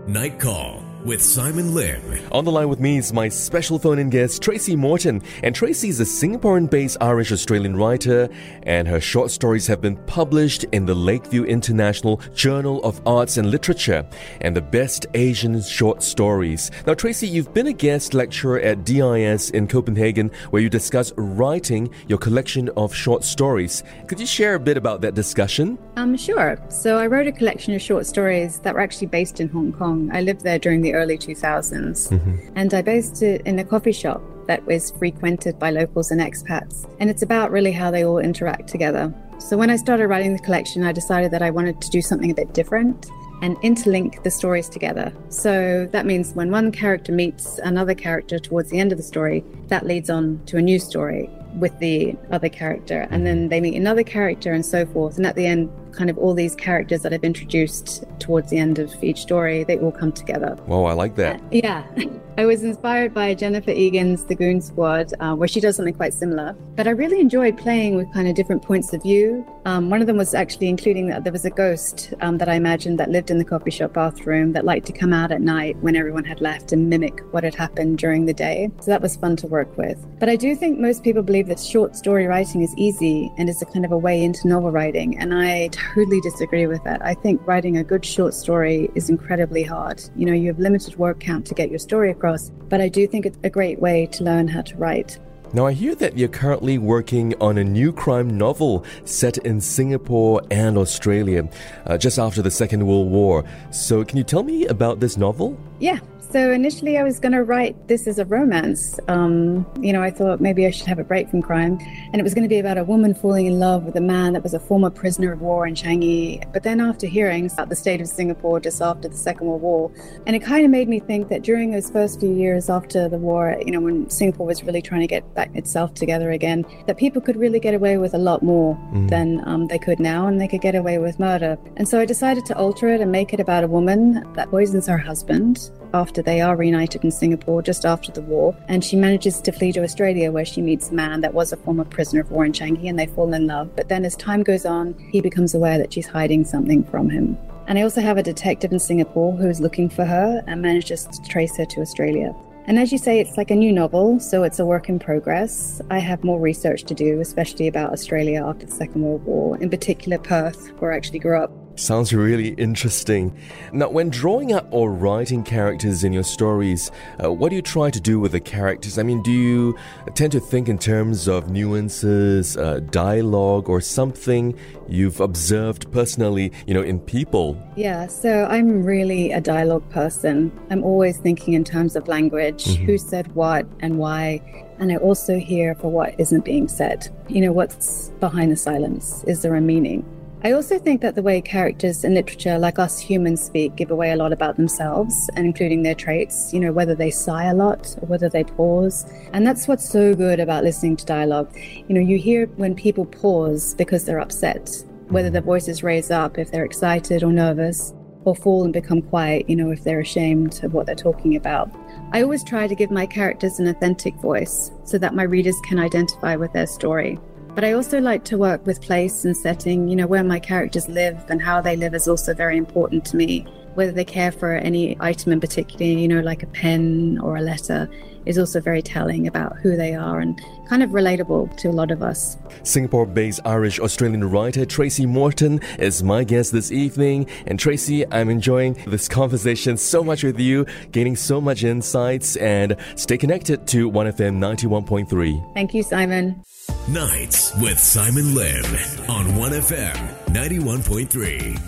Night 0.09 0.39
Call 0.39 0.81
with 1.05 1.21
Simon 1.21 1.75
Lim. 1.75 2.01
On 2.31 2.45
the 2.45 2.53
line 2.53 2.69
with 2.69 2.79
me 2.79 2.99
is 2.99 3.13
my 3.13 3.29
special 3.29 3.79
phone 3.79 3.99
in 3.99 4.09
guest, 4.09 4.41
Tracey 4.41 4.77
Morton. 4.77 5.21
And 5.43 5.55
Tracey 5.55 5.89
is 5.89 6.01
a 6.01 6.05
Singaporean 6.05 6.71
based 6.71 6.97
Irish 7.01 7.32
Australian 7.32 7.77
writer, 7.77 8.29
and 8.63 8.87
her 8.87 9.01
short 9.01 9.31
stories 9.31 9.67
have 9.67 9.81
been 9.81 9.97
published 10.06 10.65
in 10.73 10.87
the 10.87 10.94
Lakeview 10.94 11.44
International 11.44 12.19
Journal 12.35 12.82
of 12.85 13.01
Arts 13.06 13.37
and 13.37 13.51
Literature 13.51 14.06
and 14.41 14.55
the 14.55 14.63
Best 14.63 15.06
Asian 15.15 15.61
Short 15.61 16.03
Stories. 16.03 16.71
Now, 16.87 16.94
Tracey, 16.94 17.27
you've 17.27 17.53
been 17.53 17.67
a 17.67 17.73
guest 17.73 18.15
lecturer 18.15 18.61
at 18.61 18.85
DIS 18.85 19.51
in 19.51 19.67
Copenhagen 19.67 20.31
where 20.51 20.63
you 20.63 20.69
discuss 20.69 21.13
writing 21.17 21.91
your 22.06 22.19
collection 22.19 22.69
of 22.77 22.94
short 22.94 23.25
stories. 23.25 23.82
Could 24.06 24.21
you 24.21 24.27
share 24.27 24.55
a 24.55 24.61
bit 24.61 24.77
about 24.77 25.01
that 25.01 25.15
discussion? 25.15 25.79
Um, 25.97 26.17
sure. 26.17 26.59
So, 26.69 26.99
I 26.99 27.06
wrote 27.06 27.27
a 27.27 27.32
collection 27.32 27.75
of 27.75 27.82
short 27.82 28.06
stories 28.06 28.61
that 28.61 28.75
were 28.75 28.81
actually 28.81 29.09
based 29.09 29.41
in 29.41 29.49
Hong 29.49 29.73
Kong. 29.73 30.09
I 30.13 30.21
lived 30.21 30.43
there 30.43 30.59
during 30.59 30.81
the 30.81 30.92
early 30.93 31.19
2000s. 31.19 32.08
Mm-hmm. 32.08 32.53
And 32.56 32.75
I 32.75 32.82
based 32.82 33.22
it 33.22 33.43
in 33.46 33.58
a 33.58 33.65
coffee 33.65 33.93
shop 33.93 34.22
that 34.46 34.65
was 34.67 34.91
frequented 34.93 35.58
by 35.58 35.70
locals 35.70 36.11
and 36.11 36.20
expats. 36.20 36.89
And 36.99 37.08
it's 37.08 37.22
about 37.22 37.51
really 37.51 37.72
how 37.72 37.91
they 37.91 38.05
all 38.05 38.19
interact 38.19 38.69
together. 38.69 39.13
So 39.39 39.56
when 39.56 39.70
I 39.70 39.77
started 39.77 40.08
writing 40.08 40.34
the 40.34 40.43
collection, 40.43 40.84
I 40.84 40.93
decided 40.93 41.31
that 41.32 41.43
I 41.43 41.51
wanted 41.51 41.81
to 41.81 41.91
do 41.91 42.03
something 42.03 42.31
a 42.31 42.34
bit 42.34 42.55
different 42.55 43.11
and 43.43 43.56
interlink 43.58 44.22
the 44.22 44.31
stories 44.31 44.69
together. 44.69 45.13
So 45.29 45.89
that 45.91 46.06
means 46.06 46.32
when 46.32 46.51
one 46.51 46.70
character 46.70 47.13
meets 47.13 47.58
another 47.58 47.94
character 47.94 48.39
towards 48.39 48.70
the 48.70 48.79
end 48.79 48.93
of 48.93 48.99
the 48.99 49.05
story, 49.05 49.44
that 49.67 49.84
leads 49.84 50.11
on 50.11 50.41
to 50.46 50.58
a 50.58 50.63
new 50.63 50.79
story 50.79 51.29
with 51.55 51.79
the 51.79 52.17
other 52.31 52.49
character. 52.49 53.06
And 53.11 53.27
then 53.27 53.49
they 53.49 53.61
meet 53.61 53.77
another 53.77 54.03
character 54.03 54.53
and 54.53 54.65
so 54.65 54.87
forth. 54.87 55.17
And 55.17 55.27
at 55.27 55.37
the 55.37 55.47
end, 55.47 55.71
kind 55.93 56.11
of 56.11 56.19
all 56.19 56.35
these 56.35 56.55
characters 56.55 57.03
that 57.03 57.13
I've 57.13 57.25
introduced 57.25 58.05
towards 58.19 58.51
the 58.51 58.59
end 58.59 58.79
of 58.79 58.93
each 59.03 59.21
story, 59.21 59.65
they 59.65 59.79
all 59.79 59.93
come 59.93 60.13
together. 60.13 60.56
Whoa, 60.67 60.85
I 60.85 60.93
like 60.94 61.17
that. 61.17 61.41
Uh, 61.41 61.44
yeah. 61.51 61.85
I 62.39 62.47
was 62.47 62.65
inspired 62.65 63.13
by 63.13 63.35
Jennifer 63.35 63.73
Egan's 63.73 64.25
The 64.25 64.35
Goon 64.35 64.63
Squad, 64.63 65.13
uh, 65.21 65.35
where 65.35 65.47
she 65.47 65.61
does 65.61 65.77
something 65.77 65.93
quite 65.93 66.15
similar. 66.15 66.56
But 66.77 66.87
I 66.87 66.91
really 66.93 67.21
enjoyed 67.21 67.59
playing 67.59 67.97
with 67.97 68.11
kind 68.15 68.27
of 68.27 68.35
different 68.35 68.63
points 68.63 68.91
of 68.94 69.03
view. 69.03 69.47
Um, 69.67 69.91
one 69.91 70.01
of 70.01 70.06
them 70.06 70.17
was 70.17 70.32
actually 70.32 70.69
including 70.69 71.09
that 71.09 71.25
there 71.25 71.32
was 71.32 71.44
a 71.44 71.51
ghost 71.51 72.15
um, 72.23 72.39
that 72.39 72.49
I 72.49 72.55
imagined 72.55 72.99
that 72.99 73.11
lived 73.11 73.31
in 73.31 73.37
the 73.37 73.44
coffee 73.44 73.71
shop 73.71 73.93
bathroom 73.93 74.53
that 74.55 74.65
liked 74.65 74.87
to 74.87 74.94
come 74.94 75.13
out 75.13 75.31
at 75.31 75.43
night 75.43 75.77
when 75.82 75.94
everyone 75.94 76.25
had 76.25 76.41
left 76.41 76.73
and 76.73 76.89
mimic 76.89 77.21
what 77.32 77.44
had 77.44 77.55
happened 77.55 77.99
during 77.99 78.25
the 78.25 78.32
day. 78.32 78.71
So 78.81 78.91
that 78.91 79.03
was 79.03 79.15
fun 79.15 79.37
to 79.37 79.47
work 79.47 79.77
with. 79.77 80.03
But 80.19 80.31
I 80.31 80.37
do 80.37 80.56
think 80.56 80.79
most 80.79 81.05
people 81.05 81.23
believe 81.23 81.42
believe 81.43 81.56
that 81.56 81.65
short 81.65 81.96
story 81.96 82.27
writing 82.27 82.63
is 82.63 82.75
easy 82.77 83.32
and 83.37 83.49
is 83.49 83.63
a 83.63 83.67
kind 83.67 83.84
of 83.84 83.93
a 83.93 83.99
way 83.99 84.22
into 84.22 84.46
novel 84.46 84.70
writing. 84.70 85.19
And 85.19 85.34
I 85.34 85.69
totally 85.69 86.20
disagree 86.20 86.67
with 86.67 86.82
that. 86.84 87.05
I 87.05 87.15
think 87.15 87.44
writing 87.46 87.77
a 87.77 87.84
good 87.84 88.05
short 88.05 88.34
story 88.34 88.91
is 88.94 89.11
incredibly 89.11 89.63
hard. 89.63 90.03
You 90.15 90.27
know, 90.27 90.32
you 90.32 90.49
have 90.49 90.58
limited 90.58 90.96
word 90.96 91.20
count 91.20 91.46
to 91.46 91.55
get 91.55 91.70
your 91.70 91.79
story 91.79 92.11
across, 92.11 92.51
but 92.69 92.81
I 92.81 92.89
do 92.89 93.06
think 93.06 93.27
it's 93.27 93.39
a 93.43 93.51
great 93.51 93.81
way 93.81 94.06
to 94.06 94.25
learn 94.25 94.49
how 94.49 94.63
to 94.63 94.77
write. 94.77 95.19
Now, 95.55 95.67
I 95.67 95.72
hear 95.72 95.94
that 95.96 96.17
you're 96.17 96.31
currently 96.31 96.79
working 96.79 97.34
on 97.39 97.58
a 97.58 97.65
new 97.65 97.93
crime 97.93 98.39
novel 98.39 98.87
set 99.05 99.37
in 99.39 99.61
Singapore 99.61 100.41
and 100.51 100.79
Australia 100.79 101.46
uh, 101.84 101.99
just 101.99 102.19
after 102.19 102.41
the 102.41 102.51
Second 102.51 102.87
World 102.87 103.11
War. 103.11 103.44
So, 103.70 104.03
can 104.03 104.17
you 104.17 104.25
tell 104.25 104.44
me 104.44 104.67
about 104.67 105.01
this 105.01 105.19
novel? 105.19 105.58
Yeah, 105.79 105.99
so 106.31 106.50
initially, 106.50 106.96
I 106.98 107.02
was 107.02 107.19
going 107.20 107.32
to 107.32 107.43
write 107.43 107.88
this 107.88 108.06
as 108.06 108.19
a 108.19 108.24
romance. 108.24 108.98
Um, 109.08 109.67
you 109.81 109.93
know, 109.93 110.02
I 110.02 110.10
thought 110.10 110.41
maybe 110.41 110.67
I 110.67 110.70
should 110.70 110.86
have 110.86 110.98
a 110.98 111.05
break 111.05 111.29
from 111.29 111.43
crime, 111.43 111.79
and 111.81 112.17
it 112.17 112.22
was 112.22 112.32
going 112.34 112.44
to 112.44 112.48
be 112.48 112.58
about 112.58 112.79
a 112.79 112.84
woman 112.84 113.14
falling 113.14 113.46
in 113.46 113.58
love 113.58 113.84
with 113.84 113.96
a 113.96 114.00
man 114.00 114.32
that 114.34 114.43
was 114.43 114.55
a 114.55 114.60
former 114.60 114.91
prisoner 114.91 115.32
of 115.32 115.41
war 115.41 115.67
in 115.67 115.74
Changi. 115.74 116.50
But 116.52 116.62
then, 116.62 116.81
after 116.81 117.06
hearing 117.06 117.50
about 117.52 117.69
the 117.69 117.76
state 117.76 118.00
of 118.00 118.08
Singapore 118.08 118.60
just 118.60 118.81
after 118.81 119.08
the 119.08 119.17
Second 119.17 119.46
World 119.46 119.62
War, 119.62 119.93
and 120.26 120.36
it 120.36 120.41
kind 120.41 120.64
of 120.64 120.70
made 120.70 120.88
me 120.88 121.00
think 121.00 121.29
that 121.29 121.43
during 121.43 121.70
those 121.70 121.91
first 121.91 122.20
few 122.20 122.32
years 122.32 122.70
after 122.70 123.08
the 123.08 123.19
war, 123.19 123.56
you 123.64 123.72
know, 123.72 123.81
when 123.81 124.08
Singapore 124.08 124.46
was 124.46 124.62
really 124.62 124.82
trying 124.82 125.00
to 125.00 125.06
get 125.06 125.34
back 125.34 125.55
itself 125.56 125.94
together 125.94 126.31
again, 126.31 126.64
that 126.86 126.96
people 126.96 127.20
could 127.20 127.36
really 127.36 127.60
get 127.60 127.74
away 127.74 127.96
with 127.96 128.14
a 128.14 128.19
lot 128.19 128.43
more 128.43 128.74
mm. 128.93 129.08
than 129.10 129.46
um, 129.48 129.67
they 129.67 129.79
could 129.79 129.98
now, 129.98 130.26
and 130.26 130.41
they 130.41 130.48
could 130.48 130.60
get 130.60 130.74
away 130.74 130.98
with 130.98 131.19
murder. 131.19 131.58
And 131.76 131.88
so 131.88 132.00
I 132.00 132.05
decided 132.05 132.46
to 132.46 132.56
alter 132.56 132.88
it 132.88 133.00
and 133.00 133.10
make 133.10 133.32
it 133.32 133.41
about 133.41 133.64
a 133.64 133.69
woman 133.69 134.32
that 134.34 134.50
poisons 134.50 134.86
her 134.86 134.98
husband 134.98 135.70
after 135.94 136.12
they 136.21 136.43
are 136.43 136.57
reunited 136.57 137.05
in 137.05 137.11
Singapore 137.11 137.63
just 137.63 137.87
after 137.87 138.13
the 138.13 138.21
war. 138.21 138.55
And 138.69 138.85
she 138.85 138.97
manages 138.97 139.41
to 139.41 139.53
flee 139.53 139.73
to 139.73 139.83
Australia 139.83 140.31
where 140.31 140.45
she 140.45 140.61
meets 140.61 140.91
a 140.91 140.95
man 140.95 141.23
that 141.23 141.33
was 141.33 141.53
a 141.53 141.57
former 141.57 141.85
prisoner 141.85 142.21
of 142.21 142.31
war 142.31 142.45
in 142.45 142.53
Changi 142.53 142.91
and 142.91 142.99
they 142.99 143.07
fall 143.07 143.33
in 143.33 143.47
love. 143.47 143.75
But 143.75 143.89
then 143.89 144.05
as 144.05 144.17
time 144.17 144.43
goes 144.43 144.67
on, 144.67 144.95
he 145.11 145.23
becomes 145.23 145.55
aware 145.55 145.79
that 145.79 145.95
she's 145.95 146.07
hiding 146.07 146.45
something 146.45 146.85
from 146.85 147.09
him. 147.09 147.39
And 147.67 147.79
I 147.79 147.83
also 147.83 148.01
have 148.01 148.19
a 148.19 148.23
detective 148.23 148.73
in 148.73 148.79
Singapore 148.79 149.33
who's 149.37 149.61
looking 149.61 149.89
for 149.89 150.05
her 150.05 150.43
and 150.47 150.61
manages 150.61 151.07
to 151.07 151.23
trace 151.29 151.57
her 151.57 151.65
to 151.65 151.81
Australia. 151.81 152.35
And 152.67 152.79
as 152.79 152.93
you 152.93 152.99
say, 152.99 153.19
it's 153.19 153.37
like 153.37 153.51
a 153.51 153.57
new 153.57 153.73
novel, 153.73 154.21
so 154.21 154.45
it's 154.45 154.61
a 154.61 154.67
work 154.67 154.89
in 154.89 154.99
progress. 154.99 155.81
I 155.91 155.99
have 155.99 156.23
more 156.23 156.39
research 156.39 156.85
to 156.85 156.95
do, 156.95 157.21
especially 157.21 157.67
about 157.67 157.93
Australia 157.93 158.45
after 158.45 158.67
the 158.67 158.73
Second 158.73 159.03
World 159.03 159.25
War, 159.25 159.59
in 159.59 159.69
particular 159.69 160.19
Perth, 160.19 160.69
where 160.79 160.93
I 160.93 160.97
actually 160.97 161.19
grew 161.19 161.43
up. 161.43 161.51
Sounds 161.74 162.12
really 162.12 162.48
interesting. 162.48 163.34
Now, 163.72 163.88
when 163.88 164.10
drawing 164.10 164.52
up 164.52 164.67
or 164.70 164.93
writing 164.93 165.43
characters 165.43 166.05
in 166.05 166.12
your 166.12 166.22
stories, 166.22 166.91
uh, 167.22 167.32
what 167.32 167.48
do 167.48 167.56
you 167.56 167.62
try 167.62 167.91
to 167.91 168.00
do 168.00 168.20
with 168.20 168.32
the 168.32 168.41
characters? 168.41 168.98
I 168.98 169.02
mean, 169.02 169.22
do 169.22 169.32
you 169.32 169.76
tend 170.14 170.32
to 170.32 170.41
think 170.41 170.69
in 170.69 170.79
terms 170.79 171.29
of 171.29 171.50
nuances, 171.50 172.58
uh, 172.58 172.81
dialogue, 172.91 173.70
or 173.70 173.81
something 173.81 174.55
you've 174.86 175.20
observed 175.20 175.91
personally, 175.93 176.52
you 176.67 176.74
know, 176.74 176.82
in 176.82 177.00
people? 177.00 177.56
Yeah, 177.74 178.06
so 178.06 178.44
I'm 178.50 178.82
really 178.82 179.32
a 179.32 179.41
dialogue 179.41 179.88
person. 179.88 180.52
I'm 180.70 180.84
always 180.84 181.17
thinking 181.17 181.55
in 181.55 181.64
terms 181.64 181.96
of 181.96 182.06
language 182.06 182.64
mm-hmm. 182.64 182.84
who 182.84 182.98
said 182.98 183.34
what 183.34 183.67
and 183.81 183.98
why. 183.98 184.43
And 184.79 184.93
I 184.93 184.96
also 184.96 185.38
hear 185.38 185.74
for 185.76 185.91
what 185.91 186.19
isn't 186.20 186.44
being 186.44 186.69
said. 186.69 187.08
You 187.29 187.41
know, 187.41 187.52
what's 187.52 188.10
behind 188.20 188.52
the 188.52 188.56
silence? 188.56 189.24
Is 189.26 189.41
there 189.41 189.55
a 189.55 189.60
meaning? 189.60 190.05
I 190.44 190.51
also 190.53 190.77
think 190.77 191.03
that 191.03 191.15
the 191.15 191.22
way 191.22 191.41
characters 191.41 192.03
in 192.03 192.15
literature, 192.15 192.58
like 192.58 192.81
us 192.81 192.99
humans, 192.99 193.41
speak, 193.41 193.77
give 193.77 193.93
away 193.93 194.11
a 194.11 194.17
lot 194.17 194.32
about 194.32 194.56
themselves, 194.56 195.31
and 195.37 195.46
including 195.46 195.84
their 195.84 195.94
traits, 195.94 196.53
you 196.53 196.58
know, 196.58 196.72
whether 196.72 196.96
they 196.96 197.13
sigh 197.13 197.44
a 197.44 197.55
lot 197.55 197.94
or 198.03 198.08
whether 198.08 198.29
they 198.29 198.43
pause. 198.43 199.06
And 199.32 199.46
that's 199.46 199.69
what's 199.69 199.89
so 199.89 200.17
good 200.17 200.41
about 200.41 200.65
listening 200.65 200.96
to 200.96 201.06
dialogue. 201.06 201.56
You 201.87 201.94
know, 201.94 202.01
you 202.01 202.19
hear 202.19 202.46
when 202.56 202.75
people 202.75 203.06
pause 203.06 203.75
because 203.77 204.05
they're 204.05 204.19
upset, 204.19 204.69
whether 205.11 205.31
their 205.31 205.43
voices 205.43 205.84
raise 205.84 206.11
up 206.11 206.39
if 206.39 206.51
they're 206.51 206.65
excited 206.65 207.22
or 207.22 207.32
nervous, 207.32 207.94
or 208.25 208.34
fall 208.34 208.65
and 208.65 208.72
become 208.72 209.03
quiet, 209.03 209.49
you 209.49 209.55
know, 209.55 209.70
if 209.70 209.84
they're 209.84 210.01
ashamed 210.01 210.63
of 210.65 210.75
what 210.75 210.87
they're 210.87 210.94
talking 210.96 211.37
about. 211.37 211.70
I 212.13 212.22
always 212.22 212.43
try 212.43 212.67
to 212.67 212.75
give 212.75 212.91
my 212.91 213.06
characters 213.06 213.61
an 213.61 213.69
authentic 213.69 214.17
voice 214.17 214.72
so 214.82 214.99
that 214.99 215.15
my 215.15 215.22
readers 215.22 215.56
can 215.63 215.79
identify 215.79 216.34
with 216.34 216.53
their 216.53 216.67
story. 216.67 217.20
But 217.55 217.65
I 217.65 217.73
also 217.73 218.01
like 218.01 218.25
to 218.25 218.39
work 218.39 218.65
with 218.67 218.81
place 218.81 219.27
and 219.27 219.37
setting, 219.37 219.87
you 219.87 219.94
know, 219.94 220.06
where 220.06 220.25
my 220.25 220.41
characters 220.41 220.89
live 220.89 221.23
and 221.29 221.41
how 221.41 221.61
they 221.61 221.77
live 221.77 221.94
is 221.94 222.09
also 222.09 222.32
very 222.32 222.56
important 222.56 223.05
to 223.06 223.17
me. 223.17 223.47
Whether 223.75 223.93
they 223.93 224.06
care 224.06 224.32
for 224.32 224.55
any 224.55 224.97
item 225.01 225.32
in 225.32 225.41
particular, 225.41 225.85
you 225.85 226.09
know, 226.09 226.21
like 226.21 226.43
a 226.43 226.47
pen 226.47 227.19
or 227.23 227.37
a 227.37 227.43
letter, 227.43 227.91
is 228.26 228.38
also 228.38 228.60
very 228.60 228.82
telling 228.82 229.26
about 229.26 229.56
who 229.58 229.76
they 229.76 229.94
are 229.94 230.20
and 230.20 230.41
kind 230.69 230.82
of 230.82 230.91
relatable 230.91 231.56
to 231.58 231.69
a 231.69 231.70
lot 231.70 231.91
of 231.91 232.02
us. 232.02 232.36
Singapore 232.62 233.06
based 233.06 233.41
Irish 233.44 233.81
Australian 233.81 234.31
writer 234.31 234.64
Tracey 234.64 235.05
Morton 235.06 235.60
is 235.79 236.02
my 236.02 236.24
guest 236.24 236.52
this 236.52 236.72
evening. 236.72 237.26
And 237.46 237.58
Tracey, 237.58 238.10
I'm 238.12 238.31
enjoying 238.31 238.79
this 238.86 239.08
conversation 239.08 239.76
so 239.76 240.02
much 240.02 240.22
with 240.22 240.41
you, 240.41 240.64
gaining 240.93 241.17
so 241.17 241.38
much 241.41 241.64
insights, 241.64 242.36
and 242.36 242.76
stay 242.96 243.19
connected 243.19 243.67
to 243.69 243.91
1FM 243.91 244.38
91.3. 244.38 245.55
Thank 245.55 245.74
you, 245.74 245.82
Simon. 245.82 246.43
Nights 246.88 247.55
with 247.56 247.79
Simon 247.79 248.34
Lim 248.34 248.64
on 249.08 249.26
1FM 249.34 249.94
91.3. 250.29 251.58